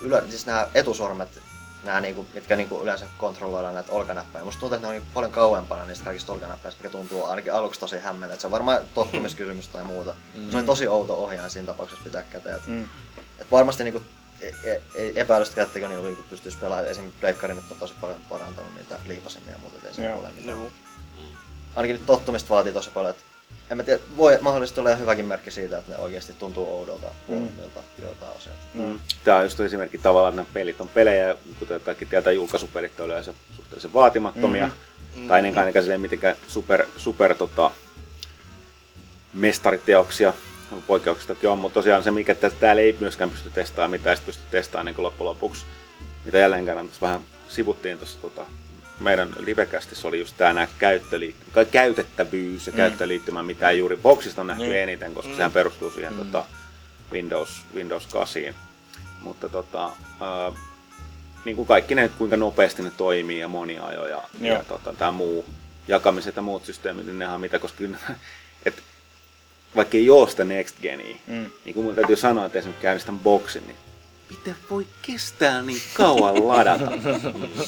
[0.00, 1.42] ylä, siis nämä etusormet,
[1.84, 5.32] nämä niinku, mitkä niinku yleensä kontrolloidaan näitä olkanäppäjä, musta tuntuu, että ne on niinku paljon
[5.32, 8.36] kauempana niistä kaikista olkanäppäistä, mikä tuntuu ainakin aluksi tosi hämmentä.
[8.36, 10.14] Se on varmaan tottumiskysymys tai muuta.
[10.34, 10.50] Mm.
[10.50, 12.56] Se on tosi outo ohjaaja siinä tapauksessa pitää käteen.
[12.56, 12.88] Et, Mm.
[13.38, 14.02] et varmasti niinku,
[14.40, 16.88] e- e- ei epäilystä, etteikö niinku niinku pystyisi pelaamaan.
[16.90, 20.28] Esimerkiksi Pleikkari nyt on tosi paljon parantanut niitä liipasimia ja muuta, et ei se ole
[20.36, 20.58] mitään.
[21.76, 23.22] Ainakin nyt tottumista vaatii tosi paljon, että
[23.70, 27.80] en mä tiedä, voi mahdollisesti olla hyväkin merkki siitä, että ne oikeasti tuntuu oudolta huonommilta
[28.02, 28.52] joiltain osin.
[28.74, 29.00] Mm.
[29.24, 33.06] Tämä on just esimerkki tavallaan, että nämä pelit on pelejä, kuten kaikki tietää, julkaisupelit on
[33.06, 34.70] yleensä suhteellisen vaatimattomia.
[35.16, 35.28] Mm.
[35.28, 37.70] Tai ennen kaikkea silleen mitenkään super, super tota,
[39.34, 40.32] mestariteoksia.
[40.86, 44.42] poikkeuksistakin on, mutta tosiaan se, mikä tä- täällä ei myöskään pysty testaamaan, mitä ei pysty
[44.50, 45.64] testaamaan niin loppujen lopuksi,
[46.24, 48.46] mitä jälleen kerran vähän sivuttiin tuossa tota,
[49.00, 52.76] meidän livekästissä oli just tämä käyttöliittymä, käytettävyys ja mm.
[52.76, 54.74] käyttöliittymä, mitä ei juuri boksista on nähty mm.
[54.74, 55.36] eniten, koska mm.
[55.36, 56.18] sehän perustuu siihen mm.
[56.18, 56.44] tota,
[57.12, 58.42] Windows, Windows 8.
[59.20, 60.54] Mutta tota, äh,
[61.44, 65.44] niin kuin kaikki ne, kuinka nopeasti ne toimii ja moniajoja ja, ja tota, tämä muu
[65.88, 67.84] jakamiset ja muut systeemit, niin nehän mitä, koska
[68.66, 68.82] et,
[69.76, 71.50] vaikka ei ole sitä Next Genia, mm.
[71.64, 73.76] niin kun mun täytyy sanoa, että esimerkiksi käynnistän boksin, niin
[74.30, 76.90] miten voi kestää niin kauan ladata?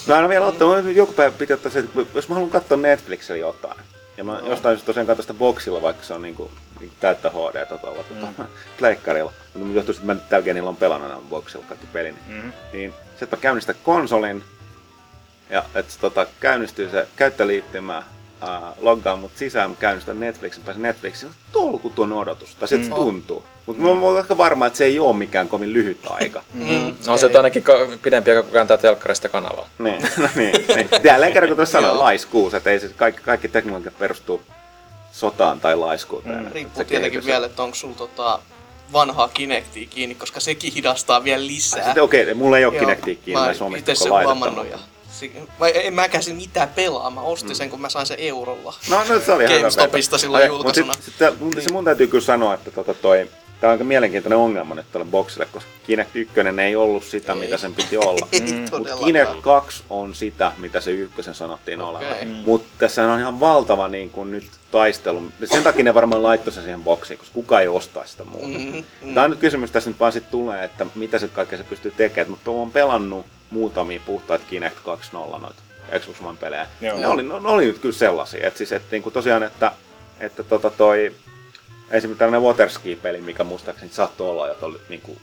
[0.07, 3.41] mä en vielä ottanut, joku päivä piti ottaa se, että jos mä haluan katsoa Netflixillä
[3.41, 3.81] jotain,
[4.17, 7.67] ja mä jostain syystä tosiaan katsoin sitä boksilla, vaikka se on niinku, niinku täyttä HD
[7.67, 8.45] tuolla tota,
[8.79, 9.33] pleikkarilla.
[9.55, 12.19] Mutta johtuu, että mä nyt tällä genillä on pelannut nämä boksilla kaikki pelin.
[12.29, 12.53] Mm.
[12.73, 14.45] Niin se, että mä käynnistän konsolin,
[15.51, 18.03] ja että tota, käynnistyy se käyttöliittymä,
[18.43, 18.49] uh,
[18.81, 22.91] loggaan mut sisään, mä käynnistän Netflixin, pääsen Netflixin, on tolkuton odotus, tai se mm.
[22.91, 23.45] tuntuu.
[23.67, 26.43] Mutta mä oon ehkä varma, että se ei ole mikään kovin lyhyt aika.
[26.55, 26.95] Mm.
[27.07, 29.69] No se on ainakin ka- pidempi aika kuin kääntää telkkarista kanavaa.
[29.79, 30.89] niin, no niin, niin.
[31.05, 34.43] Jälleen kerran kun tuossa sanoo laiskuus, että ei se kaikki, kaikki teknologia perustuu
[35.13, 36.45] sotaan tai laiskuuteen.
[36.45, 36.53] Mm.
[36.53, 38.39] Riippuu tietenkin vielä, että onko sulla tota
[38.93, 41.95] vanhaa Kinectia kiinni, koska sekin hidastaa vielä lisää.
[42.01, 44.13] Okei, okay, mulla ei ole Kinectia kiinni mä näissä itse sen
[45.23, 48.75] si- vai en mäkään sen mitään pelaa, mä ostin sen kun mä sain sen eurolla.
[48.91, 50.93] No, no se oli GameStopista silloin Ai, julkaisuna.
[50.93, 53.29] Sit, sit, mun, se mun täytyy kyllä sanoa, että tota toi,
[53.63, 57.39] Tämä on aika mielenkiintoinen ongelma nyt tuolle boksille, koska Kinect 1 ei ollut sitä, Ei.
[57.39, 58.29] mitä sen piti olla.
[58.33, 58.97] Ei Mutta.
[59.05, 61.91] Kinect 2 on sitä, mitä se ykkösen sanottiin Okei.
[61.97, 62.29] olevan.
[62.29, 62.35] Mm.
[62.47, 65.23] Mutta tässä on ihan valtava niin kuin nyt taistelu.
[65.45, 68.59] Sen takia ne varmaan laittoi sen siihen boksiin, koska kukaan ei ostaa sitä muuta.
[68.59, 69.15] Mm, mm.
[69.15, 71.95] Tämä on nyt kysymys tässä nyt vaan sit tulee, että mitä se kaikkea se pystyy
[71.97, 72.31] tekemään.
[72.31, 75.63] Mutta olen pelannut muutamia puhtaita Kinect 2.0 noita
[75.99, 76.67] Xbox One pelejä.
[76.81, 76.99] Joo.
[76.99, 78.47] Ne oli, ne oli nyt kyllä sellaisia.
[78.47, 79.73] Että siis, että niinku tosiaan, että,
[80.21, 81.15] että tota toi,
[81.91, 85.17] esimerkiksi tällainen Waterski-peli, mikä muistaakseni saattoi olla jo tuolla niinku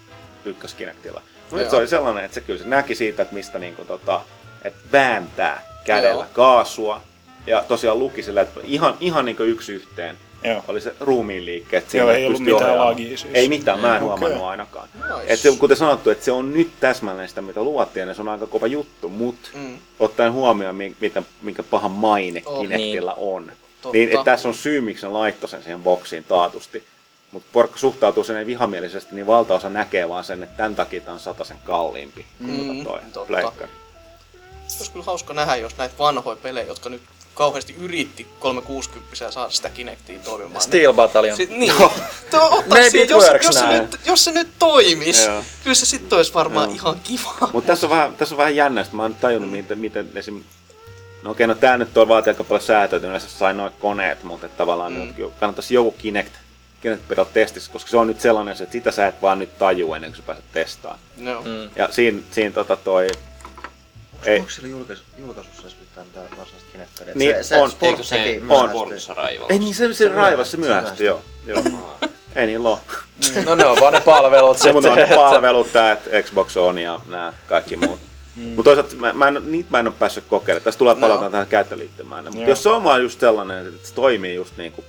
[0.46, 1.22] ykköskinectillä.
[1.52, 1.72] No nyt Joo.
[1.72, 4.22] se oli sellainen, että se kyllä se näki siitä, että mistä niinku tota,
[4.64, 6.34] että vääntää kädellä Joo.
[6.34, 7.02] kaasua.
[7.48, 10.64] Ja tosiaan luki sillä, että ihan, ihan niinku yksi yhteen Joo.
[10.68, 11.94] oli se ruumiin liikkeet.
[11.94, 12.88] Joo, ei ollut mitään ohjaamaan.
[12.90, 13.28] lagia siis.
[13.34, 14.90] Ei mitään, mä en huomannut ainakaan.
[14.94, 15.34] Nice.
[15.34, 18.30] Et se, kuten sanottu, että se on nyt täsmälleen sitä, mitä luvattiin, ja se on
[18.30, 19.78] aika kova juttu, mutta Mm.
[20.00, 23.98] ottaen huomioon, mi- mitä, minkä paha maine Oh, Kinectillä on, Totta.
[23.98, 26.84] niin että tässä on syy, miksi ne laittoi sen siihen boksiin taatusti.
[27.32, 31.46] Mutta porukka suhtautuu sen vihamielisesti, niin valtaosa näkee vaan sen, että tämän takia tämä on
[31.46, 33.28] sen kalliimpi Mm, kuin toi totta.
[33.28, 33.72] pleikkari.
[34.80, 37.02] Olisi kyllä hauska nähdä, jos näitä vanhoja pelejä, jotka nyt
[37.40, 40.62] kauheasti yritti 360 saada sitä Kinectia toimimaan.
[40.62, 41.38] Steel Battalion.
[41.38, 41.74] Sit, niin.
[42.32, 45.44] Tuo, ottaa Maybe siihen, it jos, works jos, se nyt, jos se nyt toimis, Joo.
[45.64, 46.76] kyllä se sitten olisi varmaan Joo.
[46.76, 47.50] ihan kiva.
[47.54, 50.10] Mutta tässä on vähän, tässä on vähän jännä, että mä oon nyt tajunnut, miten, miten
[50.16, 50.44] esim...
[51.24, 54.24] No okei, no tää nyt on vaatii aika paljon säätöä, että yleensä sai noin koneet,
[54.24, 55.00] mutta tavallaan Mm.
[55.00, 56.34] nyt kannattaisi joku Kinect,
[56.82, 59.96] Kinect pitää testissä, koska se on nyt sellainen, että sitä sä et vaan nyt tajua
[59.96, 61.00] ennen kuin sä pääset testaamaan.
[61.18, 61.42] Joo.
[61.42, 61.70] Mm.
[61.76, 63.08] Ja siinä, siinä tota toi...
[64.26, 64.40] Ei.
[64.40, 67.06] Onko sillä julkaisu, julkaisussa edes mitään mitään varsinaista Kinectia?
[67.16, 67.72] Niin, se, se on.
[67.82, 68.70] Eikö se on.
[68.70, 69.48] Sportissa raivalla?
[69.50, 71.22] Ei niin, se, se raivasi, se myöhästyi, joo.
[71.46, 71.64] joo.
[72.36, 72.78] Ei niin ole.
[73.46, 75.10] No ne on vaan ne palvelut Se mun on sitten.
[75.10, 78.00] ne palvelut, tää, että Xbox on ja nämä kaikki muut.
[78.36, 78.44] Mm.
[78.44, 80.64] Mutta toisaalta mä, mä en, niitä mä en ole päässyt kokeilemaan.
[80.64, 81.30] Tässä tulee palataan No.
[81.30, 82.24] tähän käyttöliittymään.
[82.26, 84.86] Mutta jos se on vaan just sellainen, että se toimii just niin kuin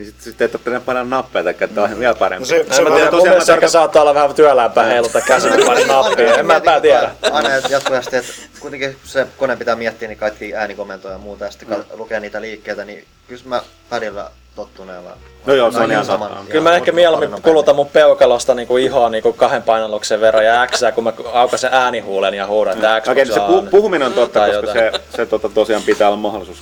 [0.00, 2.40] niin sitten sit ei tarvitse painaa nappeja, että tämä on vielä parempi.
[2.42, 4.34] No se- En se mä mä- tiedä, mun tosiaan mielestä mä Sarka saattaa olla vähän
[4.34, 6.34] työlämpää heiluta käsin, kun panin nappia.
[6.34, 7.10] En mä pää tiedä.
[7.32, 11.50] Aina jatkuvasti, että kuitenkin kun se kone pitää miettiä niin kaikki äänikomentoja ja muuta, ja
[11.50, 11.84] sitten mm.
[11.94, 15.16] lukea niitä liikkeitä, niin kyllä mä padilla tottuneella.
[15.46, 19.08] No joo, se on ihan ihan Kyllä mä ehkä mieluummin kulutan mun peukalosta niinku ihoa
[19.08, 23.24] niinku kahden painalluksen verran ja X, kun mä aukasen äänihuulen ja huudan, että Xbox Okei,
[23.24, 24.78] niin se pu- puhuminen on totta, koska jotain.
[24.78, 26.58] se, se tota, tosiaan pitää olla mahdollisuus.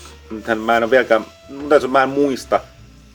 [0.57, 1.25] Mä en ole vieläkään,
[1.89, 2.61] mä en muista,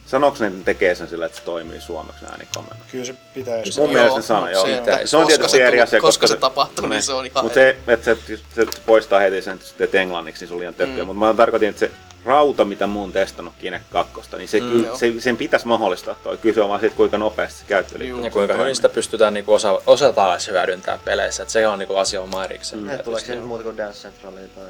[0.06, 2.84] sanooko ne, että ne tekee sen sillä, että se toimii suomeksi äänikommentti.
[2.92, 3.80] Kyllä se pitäisi.
[3.80, 4.66] Mun mielestä ne sanoo, joo.
[4.66, 7.26] Se, Se on tietysti se eri asia, Koska koska se se- tapahtuu, niin se on
[7.26, 7.44] ihan...
[7.44, 8.16] Mutta se, että se,
[8.54, 11.04] se, poistaa heti sen, että teet englanniksi, niin se oli ihan tökköä.
[11.04, 11.06] Mm.
[11.06, 11.90] Mutta mä tarkoitin, että se
[12.24, 16.36] rauta, mitä mun testannut Kinect 2, niin se, Mm, kyllä, se, sen pitäisi mahdollistaa toi.
[16.38, 19.80] Kyse on vaan siitä, kuinka nopeasti se käyttöliittymä Ja kuinka hyvin sitä pystytään niinku osa,
[19.86, 22.82] osataan edes hyödyntää peleissä, että se on niinku asia oma erikseen.
[22.82, 22.90] Mm.
[23.04, 24.64] Tuleeko siinä muuta kuin Dance Centralia tai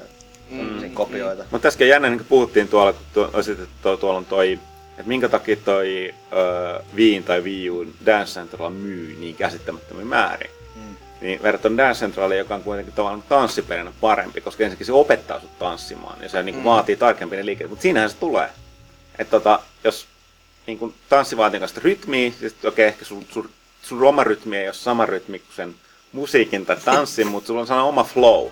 [0.50, 0.82] Mm.
[0.82, 0.90] mm.
[0.94, 1.44] kopioita?
[1.50, 3.02] Mutta tässäkin jännä, niin kuin puhuttiin tuolla, kun
[3.82, 4.58] tuo, tuolla on toi,
[4.98, 6.14] että minkä takia toi
[6.96, 7.70] Viin tai Wii
[8.06, 10.50] Dance Central myy niin käsittämättömiä määrin.
[10.74, 10.96] Mm.
[11.20, 15.58] Niin verrattuna Dance Centraliin, joka on kuitenkin tavallaan tanssiperinä parempi, koska ensinnäkin se opettaa sut
[15.58, 16.64] tanssimaan ja se niin Mm.
[16.64, 17.70] vaatii tarkempia ne liikkeet.
[17.70, 18.48] Mutta siinähän se tulee.
[19.18, 20.06] Että tota, jos
[20.66, 23.50] niin kun tanssi vaatii kanssa rytmiä, siis okei, okay, ehkä sun, sun,
[23.82, 25.74] sun oma rytmi ei ole sama rytmi kuin sen
[26.12, 28.48] musiikin tai tanssin, mutta sulla on sellainen oma flow.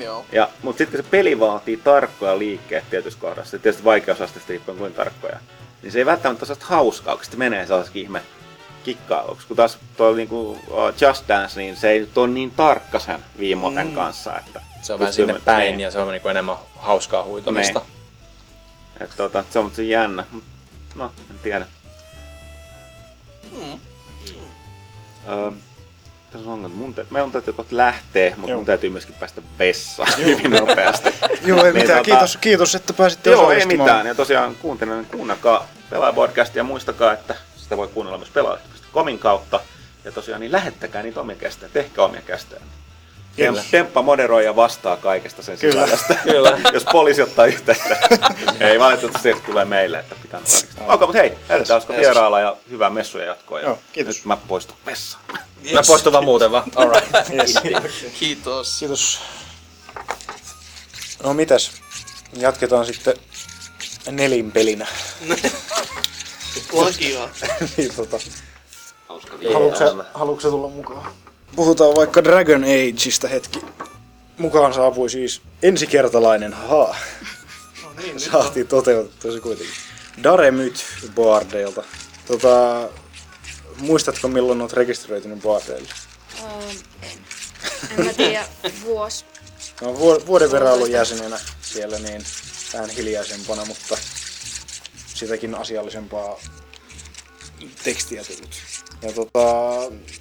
[0.00, 0.24] Joo.
[0.32, 5.38] Ja, mutta sitten se peli vaatii tarkkoja liikkeet tietyssä kohdassa, tietysti vaikeusasteesta riippuen kuin tarkkoja,
[5.84, 8.22] niin se ei välttämättä ole hauskaa, kun sitten menee sellaisikin ihme
[8.84, 9.46] kikkailuksi.
[9.46, 10.58] Kun taas tuo niinku uh,
[11.00, 13.94] Just Dance, niin se ei nyt ole niin tarkka sen viimoten mm.
[13.94, 14.38] kanssa.
[14.38, 15.80] Että Se on vähän sinne päin niin.
[15.80, 17.80] ja se on niinku enemmän hauskaa huitomista.
[19.00, 20.24] Et, tota, se on se jännä.
[20.94, 21.66] No, en tiedä.
[23.52, 23.78] Mm.
[25.28, 25.50] Öö,
[26.32, 26.74] tässä on ongelma.
[26.76, 28.56] Mun te- meidän täytyy kohta lähteä, mutta Joo.
[28.58, 31.08] mun täytyy myöskin päästä vessaan hyvin nopeasti.
[31.46, 31.98] Joo, ei Niin, mitään.
[32.00, 34.06] tota- Kiitos, kiitos, että pääsitte Joo, ei mitään.
[34.06, 39.60] Ja tosiaan kuuntelen, kuunnelkaa Pelaajapodcastia ja muistakaa, että sitä voi kuunnella myös pelaaja.comin kautta.
[40.04, 42.60] Ja tosiaan niin lähettäkää niitä omia kästejä, tehkää omia kästejä.
[43.36, 43.64] Kyllä.
[43.70, 45.72] Temppa moderoi ja vastaa kaikesta sen Kyllä.
[45.84, 46.14] sisällöstä.
[46.30, 46.58] Kyllä.
[46.74, 47.96] Jos poliisi ottaa yhteyttä.
[48.60, 50.84] ei valitettavasti se tulee meille, että pitää kaikesta.
[50.84, 53.60] Okei, mutta hei, lähdetään olisiko vierailla ja hyvää messuja jatkoa.
[53.60, 54.16] Ja Joo, kiitos.
[54.16, 55.24] Nyt mä poistun vessaan.
[55.72, 56.64] Mä poistun vaan muuten vaan.
[56.76, 57.08] Alright.
[57.32, 57.54] Yes.
[57.62, 58.76] Kiitos.
[58.80, 59.20] Kiitos.
[61.22, 61.72] No mitäs?
[62.36, 63.14] Jatketaan sitten
[64.10, 64.86] nelinpelinä.
[66.72, 67.28] Lakia.
[67.76, 68.18] niin, tota,
[70.14, 71.12] haluatko, tulla mukaan?
[71.56, 73.60] Puhutaan vaikka Dragon Ageista hetki.
[74.38, 76.96] Mukaan saapui siis ensikertalainen, haha.
[77.84, 78.20] No niin.
[78.30, 79.74] Saatiin toteutettua se kuitenkin.
[80.22, 81.82] Daremyt Bardeilta.
[82.26, 82.88] Tota,
[83.78, 85.88] muistatko milloin olet rekisteröitynyt Bardeille?
[86.42, 86.48] Öö,
[87.02, 87.18] en.
[87.98, 88.44] En mä tiedä,
[88.84, 89.24] vuosi.
[89.80, 92.24] No, vu- vuoden verran ollut jäsenenä siellä, niin
[92.74, 93.96] vähän hiljaisempana, mutta
[95.14, 96.36] sitäkin asiallisempaa
[97.84, 98.50] tekstiä tullut.
[99.02, 99.40] Ja tota,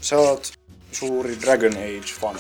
[0.01, 0.53] sä oot
[0.91, 2.39] suuri Dragon Age-fani,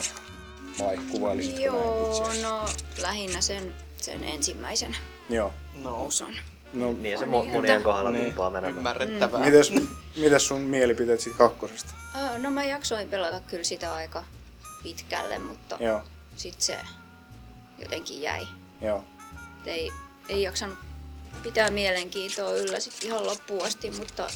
[0.79, 2.65] vai kuvailisitko Joo, no
[3.01, 4.95] lähinnä sen, sen ensimmäisen
[5.29, 5.53] Joo.
[5.75, 6.33] No, osan.
[6.73, 8.25] No, Niin se mo- monien kohdalla Niin.
[8.25, 8.77] tuppaa menemään.
[8.77, 9.39] ymmärrettävää.
[9.45, 9.71] mites,
[10.15, 11.93] mites sun mielipiteet siitä kakkosesta?
[12.21, 14.23] Öö, no mä jaksoin pelata kyllä sitä aika
[14.83, 16.01] pitkälle, mutta Joo,
[16.37, 16.77] sit se
[17.79, 18.47] jotenkin jäi.
[18.81, 19.03] joo.
[19.63, 19.91] Et ei,
[20.29, 20.77] ei jaksanut
[21.43, 24.27] pitää mielenkiintoa yllä sit ihan loppuun asti, mutta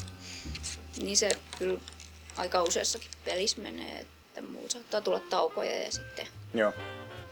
[1.02, 1.80] niin se kyllä
[2.36, 6.72] aika useassakin pelissä menee, että mulla saattaa tulla taukoja ja sitten Joo,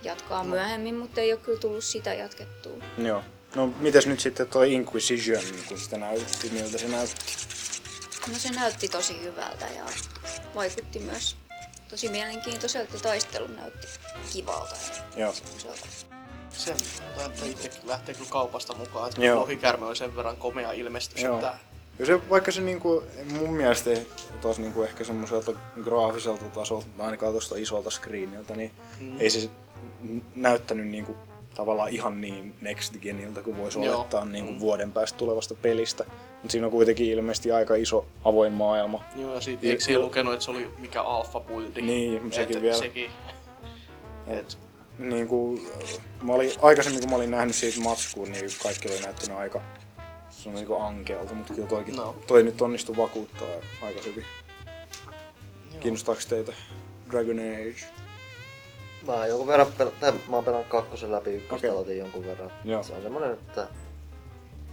[0.02, 2.76] jatkaa myöhemmin, mutta ei ole kyllä tullut sitä jatkettua.
[2.98, 3.22] joo.
[3.54, 7.32] No mites nyt sitten toi Inquisition, kun sitä näytti, miltä se näytti?
[8.32, 9.84] No se näytti tosi hyvältä ja
[10.54, 11.36] vaikutti myös
[11.88, 13.86] tosi mielenkiintoiselta taistelu näytti
[14.32, 14.76] kivalta
[15.16, 16.15] Joo, semmoiselta.
[16.56, 16.76] Sen
[17.84, 19.40] lähtee kyllä kaupasta mukaan, että Joo.
[19.40, 21.34] lohikärme on sen verran komea ilmestys, Joo.
[21.34, 21.54] että
[21.98, 23.02] Ja se, vaikka se niinku,
[23.38, 23.90] mun mielestä
[24.40, 25.52] taas niinku ehkä semmoiselta
[25.84, 29.20] graafiselta tasolta, ainakaan tuosta isolta screeniltä, niin mm.
[29.20, 29.50] ei se
[30.34, 31.16] näyttänyt niinku
[31.54, 33.96] tavallaan ihan niin next geniltä kuin voisi Joo.
[33.96, 36.04] olettaa niinku vuoden päästä tulevasta pelistä.
[36.32, 39.04] Mutta siinä on kuitenkin ilmeisesti aika iso avoin maailma.
[39.16, 41.82] Joo, ja siitä eikö siellä lukenut, että se oli mikä alfa buildi?
[41.82, 42.78] Niin, sekin Et vielä.
[42.78, 43.10] Sekin.
[44.26, 44.58] Et,
[44.98, 45.60] niinku,
[46.22, 49.60] mä olin, aikaisemmin kun mä olin nähnyt siitä matskuun, niin kaikki oli näyttänyt aika
[50.30, 52.16] se on niinku ankealta, mutta kyllä toikin, No.
[52.26, 53.48] toi nyt onnistui vakuuttaa
[53.82, 54.24] aika hyvin.
[55.80, 56.52] Kiinnostaako teitä
[57.10, 57.76] Dragon Age?
[59.06, 62.52] Mä oon jonkun verran pel- tai mä oon pelannut kakkosen läpi, ykköstä aloitin jonkun verran.
[62.64, 62.82] Joo.
[62.82, 63.68] Se on semmonen, että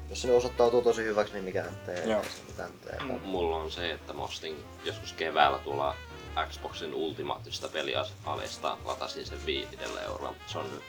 [0.09, 2.03] jos se osoittautuu tosi hyväksi, niin mikään tee.
[2.05, 2.21] Joo.
[2.47, 2.99] Mitään tee.
[3.03, 3.19] Mm.
[3.23, 5.95] Mulla on se, että mä ostin joskus keväällä tuolla
[6.49, 10.35] Xboxin ultimaattista pelialesta latasin sen viitidellä eurolla.
[10.47, 10.83] Se on nyt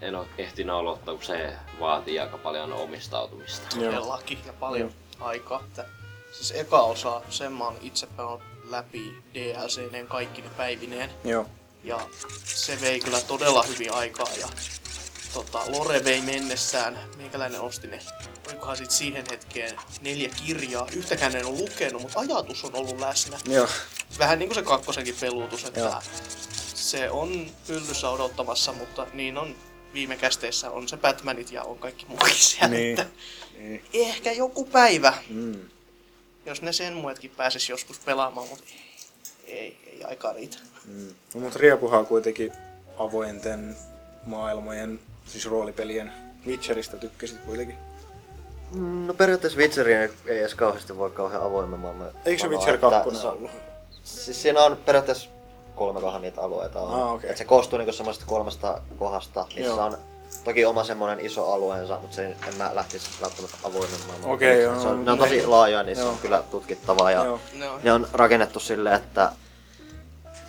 [0.00, 3.76] en ole ehtinyt aloittaa, kun se vaatii aika paljon omistautumista.
[3.76, 3.92] Joo.
[3.92, 5.60] Todellakin ja paljon aikaa.
[5.60, 5.84] Että,
[6.32, 11.10] siis eka osa, sen mä oon itse pelannut läpi DLCneen kaikki ne päivineen.
[11.24, 11.46] Joo.
[11.84, 12.00] Ja
[12.44, 14.48] se vei kyllä todella hyvin aikaa ja
[15.36, 16.98] tota, Lore vei mennessään.
[17.16, 18.00] Meikäläinen osti ne,
[18.48, 20.86] olikohan sit siihen hetkeen neljä kirjaa.
[20.96, 23.38] Yhtäkään en ole lukenut, mutta ajatus on ollut läsnä.
[23.48, 23.68] Joo.
[24.18, 26.02] Vähän niin kuin se kakkosenkin peluutus, että Joo.
[26.74, 29.56] se on hyllyssä odottamassa, mutta niin on
[29.94, 32.68] viime kästeissä on se Batmanit ja on kaikki muukin siellä.
[32.68, 33.00] Niin.
[33.00, 33.06] Että
[33.58, 33.84] Niin.
[33.92, 35.60] ehkä joku päivä, Mm.
[36.46, 38.64] jos ne sen muetkin pääsis joskus pelaamaan, mutta
[39.46, 40.56] ei, ei, ei aikaa riitä.
[40.84, 41.14] Mm.
[41.34, 42.52] No, mutta Riepuhan on kuitenkin
[42.98, 43.76] avointen
[44.26, 46.12] maailmojen, siis roolipelien
[46.46, 47.76] Witcheristä tykkäsit kuitenkin.
[49.06, 52.08] No periaatteessa Witcherin ei edes kauheasti voi kauhean avoimen maailman.
[52.24, 53.50] Eikö se Witcher että 2 se on- ollut?
[54.04, 55.28] Siis siinä on periaatteessa
[55.74, 57.02] kolme kohan niitä alueita on.
[57.02, 57.30] Ah, okei.
[57.30, 59.84] Et se koostuu niinku semmoista kolmesta kohdasta, missä Joo.
[59.84, 59.98] on
[60.44, 64.30] toki oma semmoinen iso alueensa, mutta se, en mä lähtisi välttämättä avoimen maailman.
[64.30, 66.12] Okei, joo, se on, no, ne on tosi ne- laajoja, niissä joo.
[66.12, 67.40] on kyllä tutkittavaa ja Joo.
[67.58, 69.32] No, ne on rakennettu silleen, että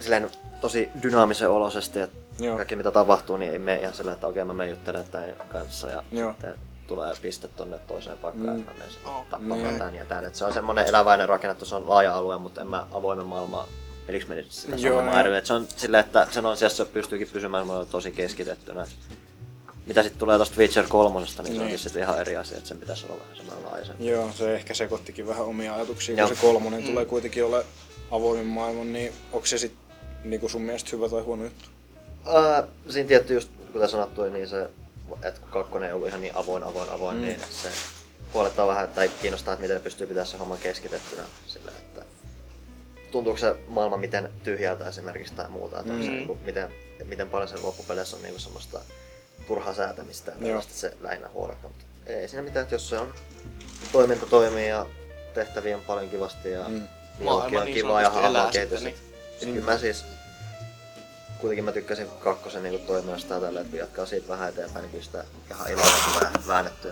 [0.01, 0.29] silleen
[0.61, 2.55] tosi dynaamisen oloisesti, että Joo.
[2.55, 5.87] kaikki mitä tapahtuu, niin ei mene ihan silleen, että okei mä menen juttelemaan tämän kanssa
[5.89, 6.31] ja Joo.
[6.31, 6.55] sitten
[6.87, 8.59] tulee piste tonne toiseen paikkaan, Mm.
[8.59, 9.21] että mä menen sitten Oh.
[9.29, 9.77] tappamaan Niin.
[9.77, 10.25] tämän ja tämän.
[10.25, 13.67] Et se on semmoinen eläväinen rakennettu, se on laaja alue, mutta en mä avoimen maailmaa
[14.07, 15.37] Peliksi menisi sitä Joo, eri.
[15.37, 18.85] Et se on silleen, että sen on se pystyykin pysymään tosi keskitettynä.
[19.85, 21.55] mitä sitten tulee tosta Witcher 3, niin, niin.
[21.55, 24.07] se onkin sitten ihan eri asia, että sen pitäisi olla vähän semmoinen laisempi.
[24.07, 26.27] Joo, se ehkä sekoittikin vähän omia ajatuksia, Joo.
[26.27, 27.65] kun se kolmonen tulee kuitenkin ole
[28.11, 29.86] avoimen maailman, niin onko se sitten
[30.23, 31.69] niinku sun mielestä hyvä tai huono juttu?
[32.25, 34.69] Ää, siinä tietty just, kuten sanottu, niin se,
[35.23, 37.21] että kun kakkonen ei ollut ihan niin avoin, avoin, avoin, mm.
[37.21, 37.69] niin se
[38.33, 42.01] huolettaa vähän, tai kiinnostaa, että miten pystyy pitämään se homman keskitettynä sillä, että
[43.11, 46.03] tuntuuko se maailma miten tyhjältä esimerkiksi tai muuta, että mm.
[46.03, 46.69] se, niin kuin, miten,
[47.05, 48.79] miten paljon sen loppupeleissä on niin kuin semmoista
[49.47, 53.13] turhaa säätämistä ja tällaista se lähinnä huolettaa, mutta ei siinä mitään, että jos se on
[53.91, 54.85] toiminta toimii ja
[55.33, 56.87] tehtäviä on paljon kivasti ja mm.
[57.19, 58.83] Maailma on niin kivaa ja hahmoa kehitys.
[59.39, 59.59] Sitten, Niin.
[59.61, 60.05] Kyllä mä siis
[61.37, 64.91] kuitenkin mä tykkäsin kakkosen niin toiminnasta ja tällä, että kun jatkaa siitä vähän eteenpäin, niin
[64.91, 66.91] kyllä sitä ihan ilolla tulee väännettyä.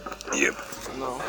[0.97, 1.21] No.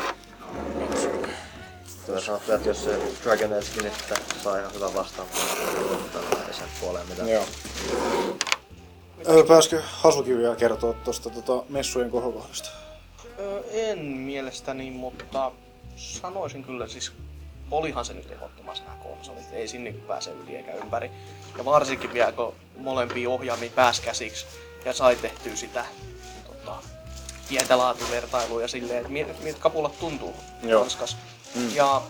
[2.05, 6.67] Tulee sanottu, että jos se Dragon Agekin sitten saa ihan hyvän vastaan, niin ei sen
[6.79, 7.29] puoleen mitään.
[7.29, 7.45] Joo.
[9.29, 12.69] Öö, pääskö Hasuki vielä kertoa tuosta tota, messujen kohokohdasta?
[13.39, 15.51] Öö, en mielestäni, mutta
[15.95, 17.11] sanoisin kyllä siis
[17.71, 19.53] olihan se nyt ehdottomasti nämä konsolit.
[19.53, 21.11] Ei sinne pääse yli eikä ympäri.
[21.57, 24.45] Ja varsinkin vielä kun molempia ohjaamia pääsi käsiksi
[24.85, 25.85] ja sai tehtyä sitä
[26.47, 26.75] tota,
[27.49, 30.81] pientä laatuvertailua ja silleen, että miltä miltä kapulat tuntuu Joo.
[30.81, 31.17] Ranskas.
[31.55, 31.75] Mm.
[31.75, 32.01] Ja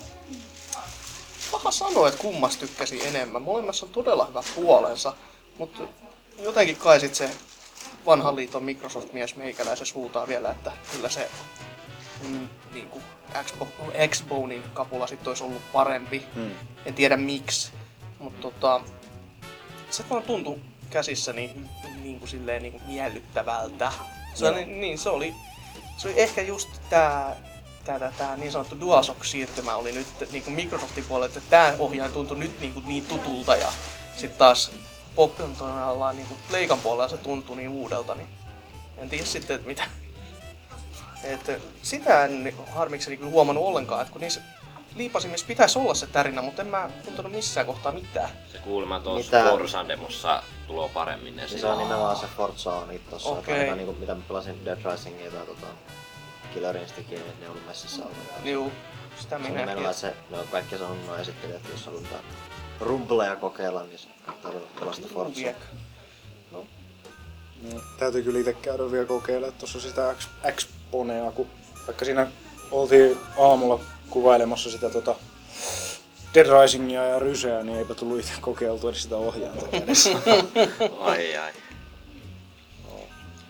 [1.51, 3.41] paha sanoa, että kummas tykkäsi enemmän.
[3.41, 5.13] Molemmassa on todella hyvä puolensa,
[5.57, 5.83] mutta
[6.39, 7.29] jotenkin kai sit se
[8.05, 11.29] vanhan liiton Microsoft-mies meikäläisessä huutaa vielä, että kyllä se
[12.23, 13.03] mm, niin kuin
[13.43, 13.69] Xbox,
[14.09, 16.25] Xbonein kapula sitten olisi ollut parempi.
[16.35, 16.51] Hmm.
[16.85, 17.71] En tiedä miksi,
[18.19, 18.81] mutta tota,
[19.89, 21.69] se vaan tuntui käsissä niin,
[22.03, 23.91] niin kuin silleen niin kuin miellyttävältä.
[24.33, 24.53] Se, Joo.
[24.53, 25.35] oli, niin, se oli,
[25.97, 27.35] se oli ehkä just tää,
[27.85, 32.11] tää, tää, tää niin sanottu DualShock-siirtymä oli nyt niin kuin Microsoftin puolelta, että tää ohjaaja
[32.11, 33.67] tuntui nyt niin, kuin niin tutulta ja
[34.15, 34.71] sitten taas
[35.15, 38.29] Popcontrolalla niin kuin Pleikan puolella se tuntui niin uudelta, niin
[38.97, 39.83] en tiedä sitten, että mitä,
[41.23, 44.41] että sitä en harmikseni kyllä huomannut ollenkaan, että kun niissä
[44.95, 48.29] liipasimissa pitäisi olla se tärinä, mutta en mä tuntunut missään kohtaa mitään.
[48.51, 49.49] Se kuulemma tuossa Mitä?
[49.49, 51.61] Forsan demossa tulee paremmin Niin esille.
[51.61, 53.63] se on nimenomaan se Forza on niitä tossa, Okei.
[53.63, 53.75] okay.
[53.75, 55.67] niin kuin, mitä mä pelasin Dead Risingia tai tota,
[56.53, 58.17] Killer Instinctia, niin ne oli messissä ollut.
[58.43, 58.71] Juu,
[59.19, 59.59] sitä Se on minäkin.
[59.59, 62.23] nimenomaan se, ne on kaikki sanonut nuo esittelijät, että jos halutaan
[62.79, 65.35] rumbleja kokeilla, niin se kannattaa pelasta Forzaa.
[65.43, 65.57] Viek.
[66.51, 66.65] No,
[67.99, 70.15] täytyy kyllä itse käydä vielä kokeilemaan tuossa sitä
[70.55, 71.47] X- Xponea, kun
[71.87, 72.27] vaikka siinä
[72.71, 75.15] oltiin aamulla kuvailemassa sitä tota
[76.33, 80.09] Dead Risingia ja Ryseä, niin eipä tullut itse kokeiltua edes sitä ohjainta kädessä.
[80.99, 81.53] Ai ai.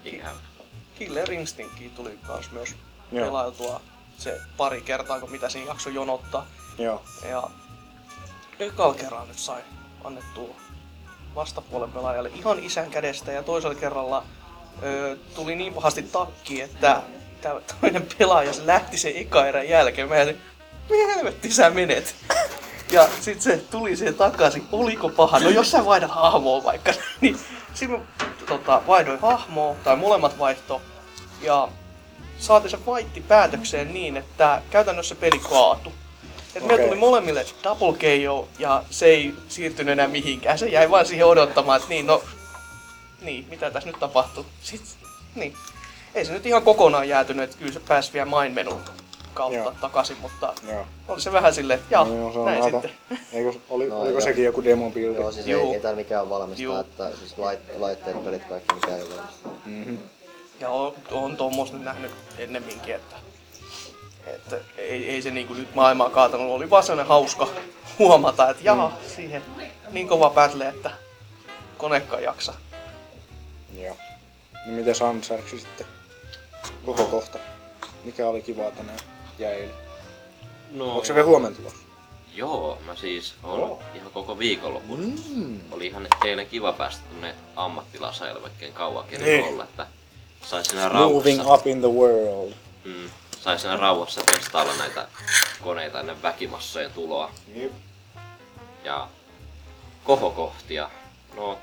[0.06, 0.32] Ikävä.
[0.96, 2.76] Killer Instinctia tuli kans myös
[3.12, 3.26] Joo.
[3.26, 3.82] pelailtua
[4.18, 6.48] se pari kertaa, kun mitä siinä jakso jonottaa.
[6.78, 7.02] Joo.
[7.30, 7.44] Ja
[8.60, 9.62] ekalla kerralla nyt sai
[10.04, 10.56] annettua
[11.36, 14.24] vastapuolen pelaajalle ihan isän kädestä ja toisella kerralla
[14.84, 17.02] ö, tuli niin pahasti takki, että
[17.48, 20.08] tämä toinen pelaaja se lähti sen eka erän jälkeen.
[20.08, 20.42] Mä ajattelin,
[20.90, 22.16] mihin helvetti sä menet?
[22.92, 25.40] Ja sit se tuli siihen takaisin, oliko paha?
[25.40, 27.38] No jos sä vaihdat hahmoa vaikka, niin
[27.88, 28.00] mä
[28.48, 30.82] tota, vaihdoin hahmoa, tai molemmat vaihto,
[31.42, 31.68] ja
[32.40, 35.94] saatiin se fightti päätökseen niin, että käytännössä peli kaatu.
[36.56, 36.68] Et okay.
[36.68, 40.60] Meillä tuli molemmille double KO ja se ei siirtynyt enää mihinkään.
[40.60, 42.24] Se jäi vaan siihen odottamaan, että niin no,
[43.22, 44.46] niin, mitä tässä nyt tapahtuu.
[44.62, 45.54] Sitten, niin.
[46.18, 48.82] Ei se nyt ihan kokonaan jäätynyt, että kyllä se pääsi vielä main menun
[49.34, 49.74] kautta Joo.
[49.82, 50.86] takaisin, mutta Joo.
[51.08, 53.20] oli se vähän silleen, että jaa, No, se on näin aika, sitten.
[53.34, 54.22] eikö, oli, No, oliko joo.
[54.22, 55.18] sekin joku demobildi?
[55.20, 55.68] Joo, siis Juu.
[55.70, 56.76] ei, ei täällä mikään valmista, Juu.
[56.78, 59.50] että siis lait, laitteet, pelit, kaikki mikä ei ole valmista.
[59.66, 59.98] Mm-hmm.
[60.60, 63.16] Ja on, on tuommoista nyt nähnyt ennemminkin, että,
[64.28, 66.52] että ei, ei se niinku nyt maailmaa kaatanut.
[66.52, 67.48] Oli vaan sellainen hauska
[68.00, 69.10] huomata, että jaha, Mm.
[69.16, 69.42] siihen
[69.92, 70.92] niin kova battle, että
[71.78, 72.54] konekaan jaksa.
[73.82, 73.96] Joo.
[74.66, 75.88] No miten Ansarksi sitten?
[76.88, 77.40] Koko kohta.
[78.04, 79.00] Mikä oli kivaa tänään
[79.40, 79.70] eilen?
[80.72, 81.80] No, Onko se vielä huomenna tulossa?
[82.36, 83.84] Joo, mä siis on Joo.
[83.96, 85.00] ihan koko viikonlopun.
[85.36, 85.60] Mm.
[85.72, 89.62] Oli ihan eilen kiva päästä tuonne ammattilasajalle, vaikka en kauan Niin.
[89.62, 89.88] että
[90.46, 92.54] sai siinä Moving rauhassa, up in the world.
[92.84, 93.10] mm,
[93.42, 95.08] sai siinä rauhassa testailla näitä
[95.64, 97.32] koneita ennen väkimassojen tuloa.
[97.56, 97.72] Jep.
[98.84, 99.08] Ja
[100.04, 100.90] kohokohtia,
[101.36, 101.58] no,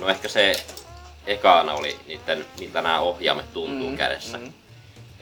[0.00, 0.64] no ehkä se
[1.26, 4.38] ekaana oli niiden, miltä nämä ohjaimet tuntuu mm, kädessä.
[4.38, 4.52] Mm.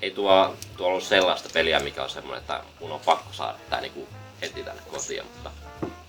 [0.02, 3.80] Ei tuo, tuo ollut sellaista peliä, mikä on semmoinen, että mun on pakko saada tää
[3.80, 4.08] niinku
[4.42, 5.50] heti tänne kotiin, mutta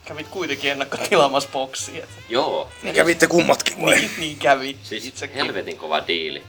[0.06, 2.08] Kävit kuitenkin ennakkotilaamassa boksia.
[2.30, 2.70] joo.
[2.84, 3.96] Niin kävitte kummatkin vai?
[3.96, 4.78] Niin, niin kävi.
[4.84, 5.36] Siis Itsekin.
[5.36, 6.43] helvetin kova diili.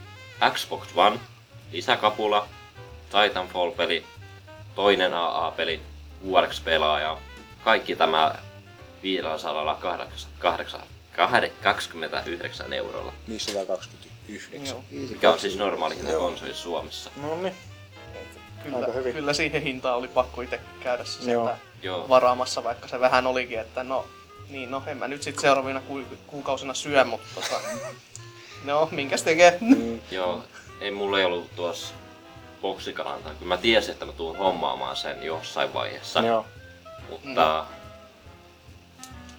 [0.53, 1.19] Xbox One,
[1.71, 2.47] lisäkapula,
[3.09, 4.03] Titanfall-peli,
[4.75, 5.81] toinen AA-peli,
[6.23, 7.17] vuodeksi pelaaja,
[7.63, 8.35] kaikki tämä
[11.17, 13.13] 529 eurolla.
[13.29, 14.07] 520.
[14.27, 14.77] yhdeksän.
[14.91, 17.09] Mikä on siis normaali hinta konsoli Suomessa.
[17.21, 17.55] No niin.
[18.63, 19.13] Kyllä, Aika hyvin.
[19.13, 21.45] kyllä siihen hintaan oli pakko itse käydä se Joo.
[21.45, 22.09] sieltä Joo.
[22.09, 24.05] varaamassa, vaikka se vähän olikin, että no,
[24.49, 27.61] niin no, en mä nyt sitten seuraavina ku- kuukausina syö, mutta tota,
[28.65, 29.59] no, minkäs tekee?
[30.11, 30.43] Joo,
[30.81, 31.93] ei mulla ei ollut tuossa
[32.61, 33.33] boksikantaa.
[33.33, 36.19] Kyllä mä tiesin, että mä tuun hommaamaan sen jossain vaiheessa.
[36.19, 36.45] Joo.
[37.09, 37.65] Mutta...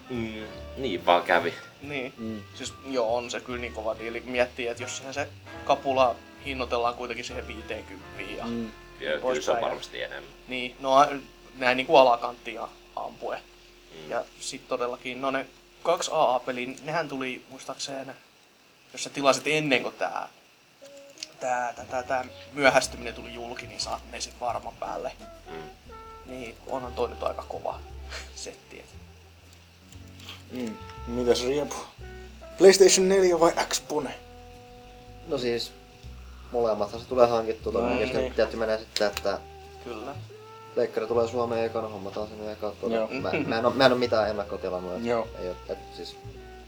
[0.09, 0.43] Mm,
[0.77, 1.53] niin vaan kävi.
[1.81, 2.41] Niin, mm.
[2.53, 4.23] siis joo, on se kyllä niin kova diili.
[4.25, 5.27] Miettii, että jos sehän se
[5.65, 6.15] kapula
[6.45, 8.71] hinnoitellaan kuitenkin siihen 50 ja Mm.
[8.99, 10.33] Ja kyllä se on varmasti enemmän.
[10.47, 11.07] niin, no
[11.55, 13.39] näin niin kuin alakanttia ampuen.
[13.91, 14.09] Mm.
[14.09, 15.45] Ja sitten todellakin, no ne
[15.83, 18.15] kaksi AA-peliä, nehän tuli muistaakseen,
[18.93, 20.29] jos sä tilasit ennen kuin tää,
[21.39, 25.11] tää, tää, tää, tää myöhästyminen tuli julki, niin saat ne sit varman päälle.
[25.49, 25.69] Mm.
[26.25, 27.79] Niin onhan toi nyt aika kova
[28.35, 28.79] setti.
[28.79, 28.98] et.
[30.51, 30.77] Mm.
[31.07, 31.75] Mitäs Riepu?
[32.57, 34.13] PlayStation 4 vai Xbone?
[35.27, 35.71] No siis,
[36.51, 37.71] molemmathan se tulee hankittua.
[37.71, 38.33] No Todennäköisesti niin.
[38.33, 39.39] tietty menee sitten, että
[39.83, 40.15] Kyllä.
[40.75, 42.73] Leikkari tulee Suomeen ekana, hommataan sen eka.
[42.81, 43.07] Tuota, Joo.
[43.07, 45.05] mä, mä, en oo, mä en oo mitään ennakkotilannut.
[45.05, 45.27] Joo.
[45.41, 46.15] Ei, oo, et, siis,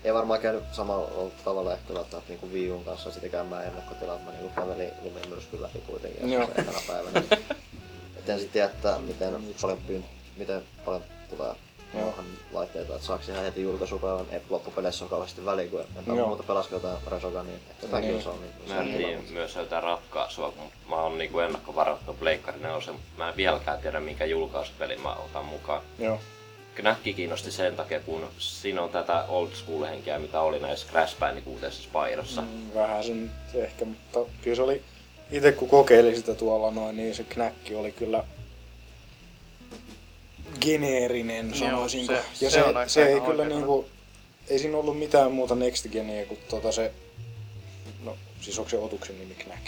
[0.04, 4.26] ei varmaan käynyt samalla tavalla ehkä välttämättä niinku Wii Uun kanssa sitäkään mä ennakkotilannut.
[4.26, 6.44] Mä niinku kävelin lumimyrskyn läpi kuitenkin Joo.
[6.56, 7.24] ekana päivänä.
[8.18, 10.06] Et en sit tiedä, että miten paljon, pyyn,
[10.38, 11.56] miten paljon tulee
[11.94, 15.88] muuhan laitteita, että saako ihan heti julkaisupäivän, ei loppupeleissä ole kauheasti väliä, kun en
[16.18, 16.28] Joo.
[16.28, 18.20] muuta pelasiko jotain Resoga, niin ehkä tämäkin Niin.
[18.20, 22.60] osa on niin Mä en tiedä myös jotain ratkaisua, kun mä oon niinku ennakkovarattu Pleikkari
[22.60, 25.82] 4, mutta mä en vieläkään tiedä minkä julkaisupelin mä otan mukaan.
[26.00, 26.20] Joo.
[26.76, 31.20] Knäkki kiinnosti sen takia, kun siinä on tätä old school henkeä, mitä oli näissä Crash
[31.20, 32.42] Bandicooteissa Spyrossa.
[32.42, 34.82] Mm, Vähän sen ehkä, mutta kyllä se oli...
[35.32, 38.24] Itse kun kokeilin sitä tuolla noin, niin se knäkki oli kyllä
[40.62, 42.14] geneerinen, Joo, sanoisinko.
[42.14, 43.50] se- ja se se, on se ei kyllä oikein.
[43.50, 43.86] niinku,
[44.50, 46.92] ei siinä ollut mitään muuta Next Genia kuin tota se,
[48.04, 49.66] no siis onko se otuksen nimi Knack?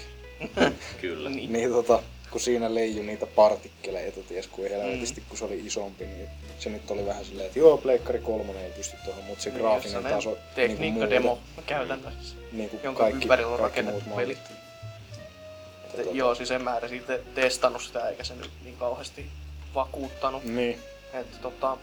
[1.01, 1.29] Kyllä.
[1.29, 1.53] Niin.
[1.53, 4.77] Niin tota, kun siinä leijui niitä partikkeleita, ties kuin Mm.
[4.77, 6.27] helvetisti, kun se oli isompi, niin
[6.59, 9.91] se nyt oli vähän silleen, että joo, Pleikkari 3 ei pysty tuohon, mutta se graafinen
[9.91, 14.37] Sellainen taso, Tekniikka-demo käytännössä, niin kuin jonka kaikki, ympärillä on rakennettu pelit.
[15.97, 19.25] Tota- Joo, siis en mä edes itse testannut sitä, eikä se nyt niin kauheasti
[19.75, 20.43] vakuuttanut.
[20.43, 20.79] Niin,
[21.13, 21.77] Että tota,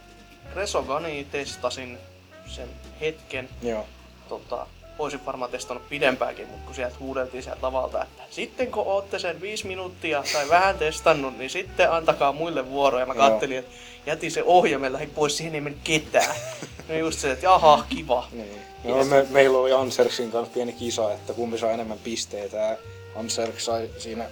[0.55, 1.99] Resogani testasin
[2.47, 2.69] sen
[3.01, 3.49] hetken.
[3.63, 3.87] joo.
[4.29, 4.67] Tota,
[4.99, 9.41] olisin varmaan testannut pidempäänkin, mutta kun sieltä huudeltiin sieltä lavalta, että sitten kun ootte sen
[9.41, 13.07] viisi minuuttia tai vähän testannut, niin sitten antakaa muille vuoroja.
[13.07, 13.71] Mä kattelin, että
[14.07, 16.35] jätin se ohjaimen lähin pois, siihen ei mennyt ketään.
[16.89, 18.29] No just se, että jaha, kiva.
[18.33, 18.61] Niin.
[18.85, 22.77] No, me, meillä oli Anserksin kanssa pieni kisa, että kumpi saa enemmän pisteitä.
[23.17, 24.25] Anserk sai siinä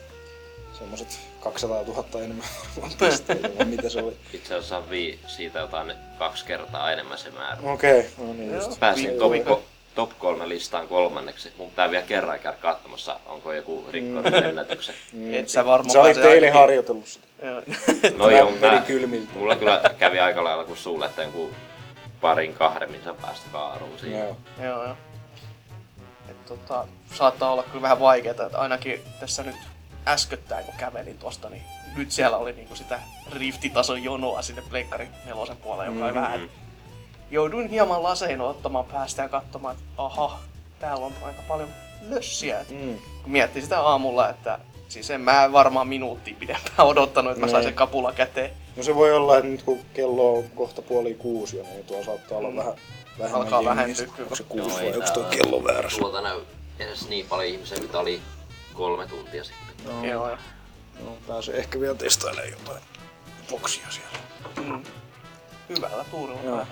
[0.78, 4.16] semmoset 200 000 enemmän varmaan pisteitä, vai mitä se oli.
[4.32, 7.58] Itse asiassa vii siitä jotain kaksi kertaa enemmän se määrä.
[7.62, 8.62] Okei, okay, no niin Joo.
[8.62, 8.80] just.
[8.80, 9.60] Pääsin top, ko-
[9.94, 11.52] top kolme listaan kolmanneksi.
[11.56, 14.94] Mun pitää vielä kerran käydä katsomassa, onko joku rikkonut ennätyksen.
[15.32, 17.26] Et sä varmaan Sä olit eilen harjoitellut sitä.
[18.16, 18.82] No joo, mä,
[19.34, 21.50] mulla kyllä kävi aika lailla kuin sulle, että jonkun
[22.20, 24.18] parin kahden, missä päästä kaaruun siinä.
[24.18, 24.36] Joo.
[24.62, 24.96] Joo, joo.
[26.30, 29.56] Et tota, saattaa olla kyllä vähän vaikeaa, että ainakin tässä nyt
[30.08, 31.62] äskettäin kun kävelin tuosta, niin
[31.96, 33.00] nyt siellä oli niinku sitä
[33.32, 36.20] riftitason jonoa sinne Pleikkari nelosen puolelle, joka mm-hmm.
[36.20, 36.50] vähän...
[37.30, 40.38] Jouduin hieman lasein ottamaan päästä ja katsomaan, että aha,
[40.78, 41.68] täällä on aika paljon
[42.08, 42.64] lössiä.
[42.70, 42.98] Mm.
[43.22, 47.60] Kun miettii sitä aamulla, että siis en mä varmaan minuuttia pidempään odottanut, että mä sain
[47.60, 47.68] Niin.
[47.68, 48.50] sen kapula käteen.
[48.76, 52.04] No se voi olla, että nyt kun kello on kohta puoli kuusi jo, niin tuo
[52.04, 52.56] saattaa olla Mm.
[52.56, 52.74] vähän
[53.18, 54.06] vähemmän Alkaa vähentyä.
[54.18, 55.98] Onko se kuusi ei vai onko tuo kello väärässä?
[55.98, 56.40] Tuolta näy
[56.78, 58.20] edes niin paljon ihmisiä, mitä oli
[58.74, 59.67] kolme tuntia sitten.
[59.84, 60.38] No, Joo, joo.
[61.04, 62.82] no, pääsee ehkä vielä testailemaan jotain
[63.50, 64.18] boksia siellä.
[64.56, 64.82] Mm.
[65.68, 66.66] Hyvällä tuurilla Joo.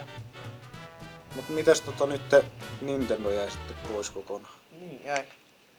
[1.34, 2.44] Mutta mitäs tota nyt te
[2.80, 4.54] Nintendo jäi sitten pois kokonaan?
[4.80, 5.24] Niin jäi.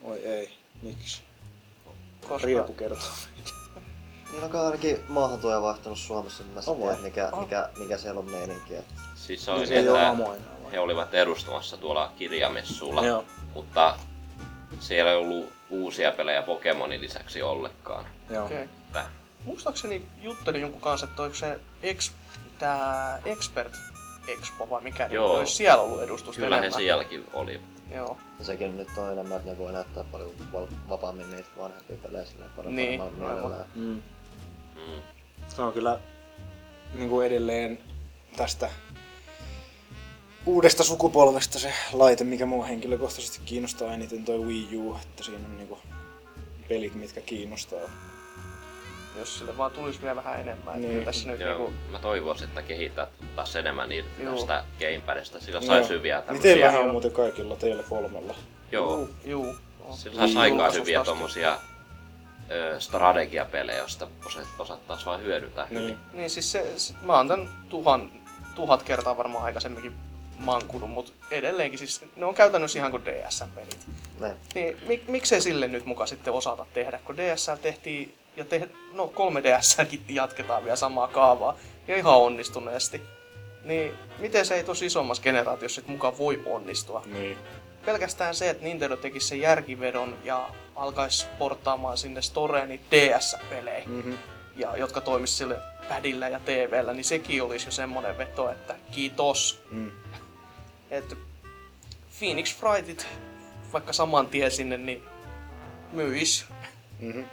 [0.04, 1.22] Oi ei, miksi?
[2.28, 2.48] Koska...
[2.48, 3.08] Riepu kertoo.
[4.32, 6.88] Niin on ainakin maahantuoja vaihtunut Suomessa, niin mä On en vai?
[6.96, 7.44] tiedä mikä, On.
[7.44, 8.76] mikä, mikä siellä on meininki.
[8.76, 13.26] et- Siis se oli Niin se että he olivat edustamassa tuolla kirjamessulla, Joo.
[13.54, 14.00] mutta
[14.80, 18.06] siellä ei ollut uusia pelejä Pokemonin lisäksi ollenkaan.
[18.30, 18.50] Joo.
[18.52, 19.06] Että
[19.46, 22.12] Muistaakseni juttelin jonkun kanssa, että oliko se ex,
[22.60, 23.74] tää Expert
[24.28, 25.38] Expo vai mikä, niin Joo.
[25.38, 26.80] olisi siellä ollut edustusta kyllä he enemmän.
[26.82, 27.62] sielläkin oli.
[27.96, 28.18] Joo.
[28.40, 32.26] Ja sekin nyt on enemmän, että ne voi näyttää paljon val- vapaammin niitä vanhempia pelejä
[32.26, 33.56] silleen paljon Niin, aivan.
[33.76, 34.02] Mm.
[34.76, 35.02] Mm.
[35.48, 36.00] Se on kyllä
[36.94, 37.80] niin kuin edelleen
[38.38, 38.70] tästä
[40.48, 45.58] uudesta sukupolvesta se laite, mikä mua henkilökohtaisesti kiinnostaa eniten, toi Wii U, että siinä on
[45.58, 45.80] niinku
[46.70, 47.80] pelit, mitkä kiinnostaa.
[49.20, 50.82] Jos sille vaan tulisi vielä vähän enemmän.
[50.82, 50.94] Niin.
[50.94, 51.06] Niin.
[51.06, 54.36] Tässä nyt Joo, niinku, mä toivoisin, että kehittää taas enemmän Joo.
[54.36, 55.40] tästä gamepadista.
[55.40, 55.90] Sillä sai Joo.
[55.90, 56.68] hyviä Miten tämmösiä.
[56.68, 58.36] vähän on muuten kaikilla teillä kolmella?
[58.72, 59.56] Joo, juu, juu.
[59.96, 60.42] Sillä saisi Niin.
[60.42, 61.58] aikaa hyviä tommosia
[62.52, 65.98] ö, strategiapelejä, josta osa- osattaisi vaan hyödyntää hyvin.
[66.14, 68.12] Niin siis se, se mä oon tän tuhan,
[68.56, 69.94] tuhat kertaa varmaan aikaisemminkin
[70.40, 73.88] mankunut, mutta edelleenkin siis ne on käytännössä ihan kuin DS-pelit.
[74.20, 74.36] Ne.
[74.56, 79.14] Niin mik, miksei sille nyt muka sitten osata tehdä, kun DSL tehtiin, ja te, no
[79.16, 81.58] 3DSlläkin jatketaan vielä samaa kaavaa,
[81.88, 83.02] ja ihan onnistuneesti.
[83.64, 87.04] Niin miten se ei tosi isommassa generaatiossa sit muka voi onnistua?
[87.06, 87.38] Niin.
[87.86, 94.18] Pelkästään se, että Nintendo tekisi sen järkivedon ja alkaisi porttaamaan sinne storeen DS-pelejä, Mm-hmm.
[94.56, 95.58] ja jotka toimis sille
[95.90, 99.62] padilla ja TVllä, niin sekin olisi jo semmonen veto, että kiitos.
[99.72, 99.92] Mm.
[100.92, 101.16] Että
[102.20, 103.08] Phoenix Frightit
[103.74, 105.04] vaikka saman tien sinne, niin
[105.92, 106.46] myis.
[107.00, 107.26] Mm-hmm.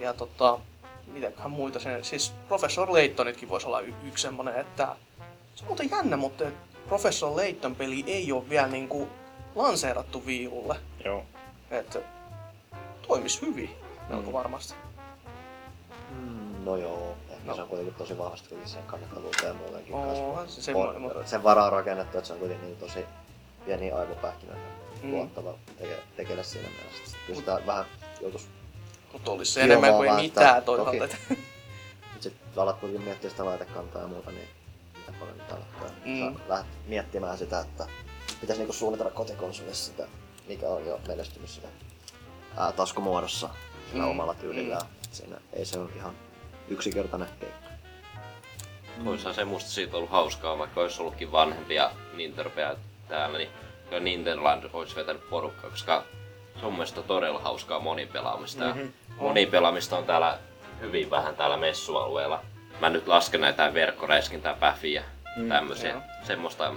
[0.00, 0.58] Ja tota,
[1.06, 4.96] mitäköhän muita sen, siis Professor Laytonitkin voisi olla y- yksi semmonen, että
[5.54, 6.44] se on muuten jännä, mutta
[6.88, 9.08] Professor Layton peli ei ole vielä niinku
[9.54, 10.76] lanseerattu viilulle.
[11.04, 11.24] Joo.
[11.70, 11.98] Että
[13.08, 13.70] toimis hyvin,
[14.08, 14.32] melko Mm.
[14.32, 14.74] varmasti.
[16.10, 17.54] Mm, no joo, No.
[17.54, 19.94] se on kuitenkin tosi vahvasti kuitenkin sen kannattavuuteen ja muutenkin.
[19.94, 23.04] Onhan se semmoinen, on, mutta sen varaa rakennettu, että se on kuitenkin niin tosi
[23.64, 24.62] pieni aivopähkinöitä
[25.02, 25.10] Mm.
[25.10, 27.04] tuottava teke, tekele siinä mielessä.
[27.04, 27.84] Sitten Kyllä sitä vähän
[28.20, 28.46] joutuisi
[29.12, 31.04] mut olisi se enemmän kuin ei mitään toisaalta.
[31.04, 31.16] että-
[32.20, 34.48] sitten alat kuitenkin miettiä sitä laitekantaa ja muuta, niin
[34.98, 35.90] mitä paljon mitä lähtee.
[36.04, 36.22] Mm.
[36.22, 36.36] Mm.
[36.48, 37.86] Lähdet miettimään sitä, että
[38.40, 40.06] pitäisi niinku suunnitella kotikonsolissa sitä,
[40.48, 41.68] mikä on jo menestynyt siinä
[42.56, 43.48] ää, taskumuodossa
[43.90, 44.10] sillä Mm.
[44.10, 44.86] omalla tyylillään.
[45.12, 46.14] Siinä ei se ole ihan
[46.72, 47.68] yksinkertainen keikka.
[49.06, 52.76] Olisihan se musta siitä ollut hauskaa, vaikka olisi ollutkin vanhempia Ninterpeä
[53.08, 53.50] täällä, niin
[53.88, 56.04] kyllä Nintenland olisi vetänyt porukkaa, koska
[56.52, 58.64] se on mun mielestä todella hauskaa monipelaamista.
[58.64, 58.78] Mhm.
[58.78, 58.92] Mm-hmm.
[59.16, 60.38] Monipelaamista on täällä
[60.80, 62.40] hyvin vähän täällä messualueella.
[62.80, 65.04] Mä nyt lasken näitä verkkoräiskintää, päfiä,
[65.36, 66.00] Mm, tämmöisiä, joo.
[66.22, 66.74] semmoista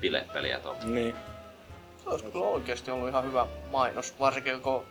[0.00, 0.76] bilepeliä tuo.
[0.84, 1.14] Niin.
[2.04, 4.84] Se olisi kyllä oikeasti ollut ihan hyvä mainos, varsinkin kun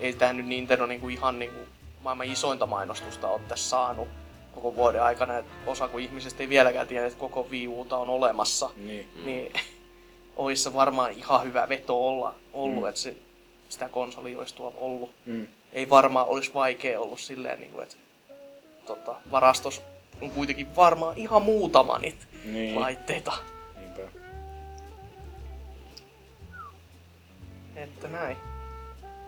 [0.00, 1.60] ei tää nyt Nintendo niinku ihan niinku
[2.04, 4.08] maailman isointa mainostusta ole tässä saanut
[4.54, 5.38] koko vuoden aikana.
[5.38, 9.08] Et osa kun ihmisistä ei vieläkään tiedä, että koko Wii Uta on olemassa, Niin.
[9.24, 9.52] niin
[10.36, 12.88] olisi se varmaan ihan hyvä veto olla, ollut, mm.
[12.88, 13.16] että se,
[13.68, 15.10] sitä konsolia olisi tuolla ollut.
[15.26, 15.46] Mm.
[15.72, 17.96] Ei varmaan olisi vaikea ollut silleen, niin kuin, että
[18.86, 19.82] tota, varastos
[20.20, 22.80] on kuitenkin varmaan ihan muutama niitä Niin.
[22.80, 23.32] laitteita.
[23.78, 24.02] Niinpä.
[27.76, 28.36] Että näin.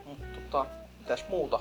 [0.05, 0.67] Mutta tota,
[0.99, 1.61] mitäs muuta?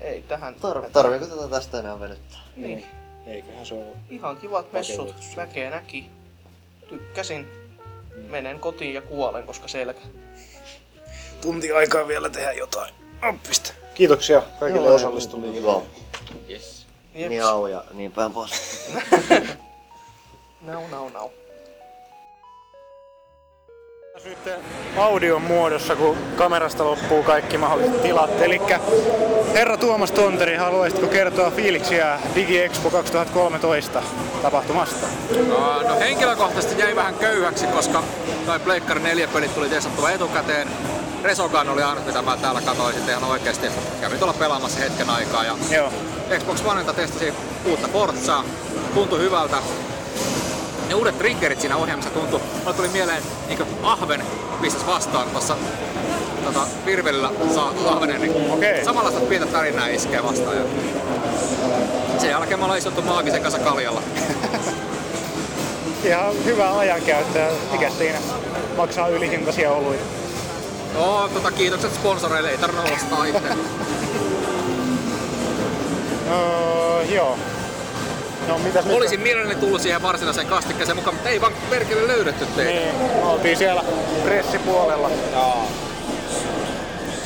[0.00, 0.54] Ei, tähän.
[0.54, 2.38] Tar- tarviiko tätä tästä enää venyttää?
[2.56, 2.86] Niin.
[3.26, 3.84] Eiköhän se ole.
[4.10, 5.36] Ihan kivat messut, Paketus.
[5.36, 6.10] väkeä näki.
[6.88, 7.46] Tykkäsin.
[8.28, 10.00] Menen kotiin ja kuolen, koska selkä.
[11.40, 12.94] Tunti aikaa vielä tehdä jotain.
[13.28, 13.72] Oppista.
[13.94, 15.60] Kiitoksia kaikille Joo, osallistujille.
[15.60, 15.86] Joo,
[16.50, 16.86] Yes.
[17.14, 17.28] Jeps.
[17.28, 18.52] miau ja niin päin pois.
[20.66, 21.30] Nau, nau, nau.
[24.24, 24.38] Nyt
[24.96, 28.40] audion muodossa, kun kamerasta loppuu kaikki mahdolliset tilat.
[28.40, 28.60] Eli
[29.54, 34.02] herra Tuomas Tonteri, haluaisitko kertoa fiiliksiä DigiExpo 2013
[34.42, 35.06] tapahtumasta?
[35.48, 38.02] No, no henkilökohtaisesti jäi vähän köyhäksi, koska
[38.46, 40.68] noin Pleikkari 4 pelit tuli testattua etukäteen.
[41.22, 43.66] Resogun oli ainut, mitä mä täällä katsoin sitten ihan oikeasti.
[44.00, 45.92] Kävin tuolla pelaamassa hetken aikaa ja Joo.
[46.38, 48.44] Xbox Onelta testasin uutta Forzaa.
[48.94, 49.56] Tuntui hyvältä.
[50.92, 54.24] Ne uudet triggerit siinä ohjelmassa tuntui, mulle tuli mieleen niin ahven
[54.60, 55.56] pistäisi vastaan tuossa
[56.44, 58.84] tota, virvelillä saa ahvenen, niin Okei.
[58.84, 60.56] samanlaista pientä tarinaa iskee vastaan.
[60.56, 60.62] Ja
[62.18, 64.02] sen jälkeen me ollaan istuttu maagisen kanssa kaljalla.
[66.04, 67.50] Ihan hyvää ajankäyttöä.
[67.72, 68.18] Mikä siinä
[68.76, 70.04] maksaa ylihintaisia oluita?
[70.94, 73.48] No, tota, kiitokset sponsoreille, ei tarvinnut ostaa itse.
[76.30, 77.38] Öö, joo.
[78.48, 78.96] No mitäs nyt?
[78.96, 82.70] Olisin mielelläni tullut siihen varsinaiseen kastikkeeseen mukaan, mutta ei vaan perkele löydetty teitä.
[82.70, 83.84] Niin, oltiin siellä
[84.24, 85.10] pressipuolella.
[85.32, 85.68] Joo.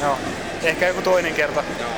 [0.03, 0.19] Joo.
[0.63, 1.65] Ehkä joku toinen kerta.
[1.81, 1.89] Joo.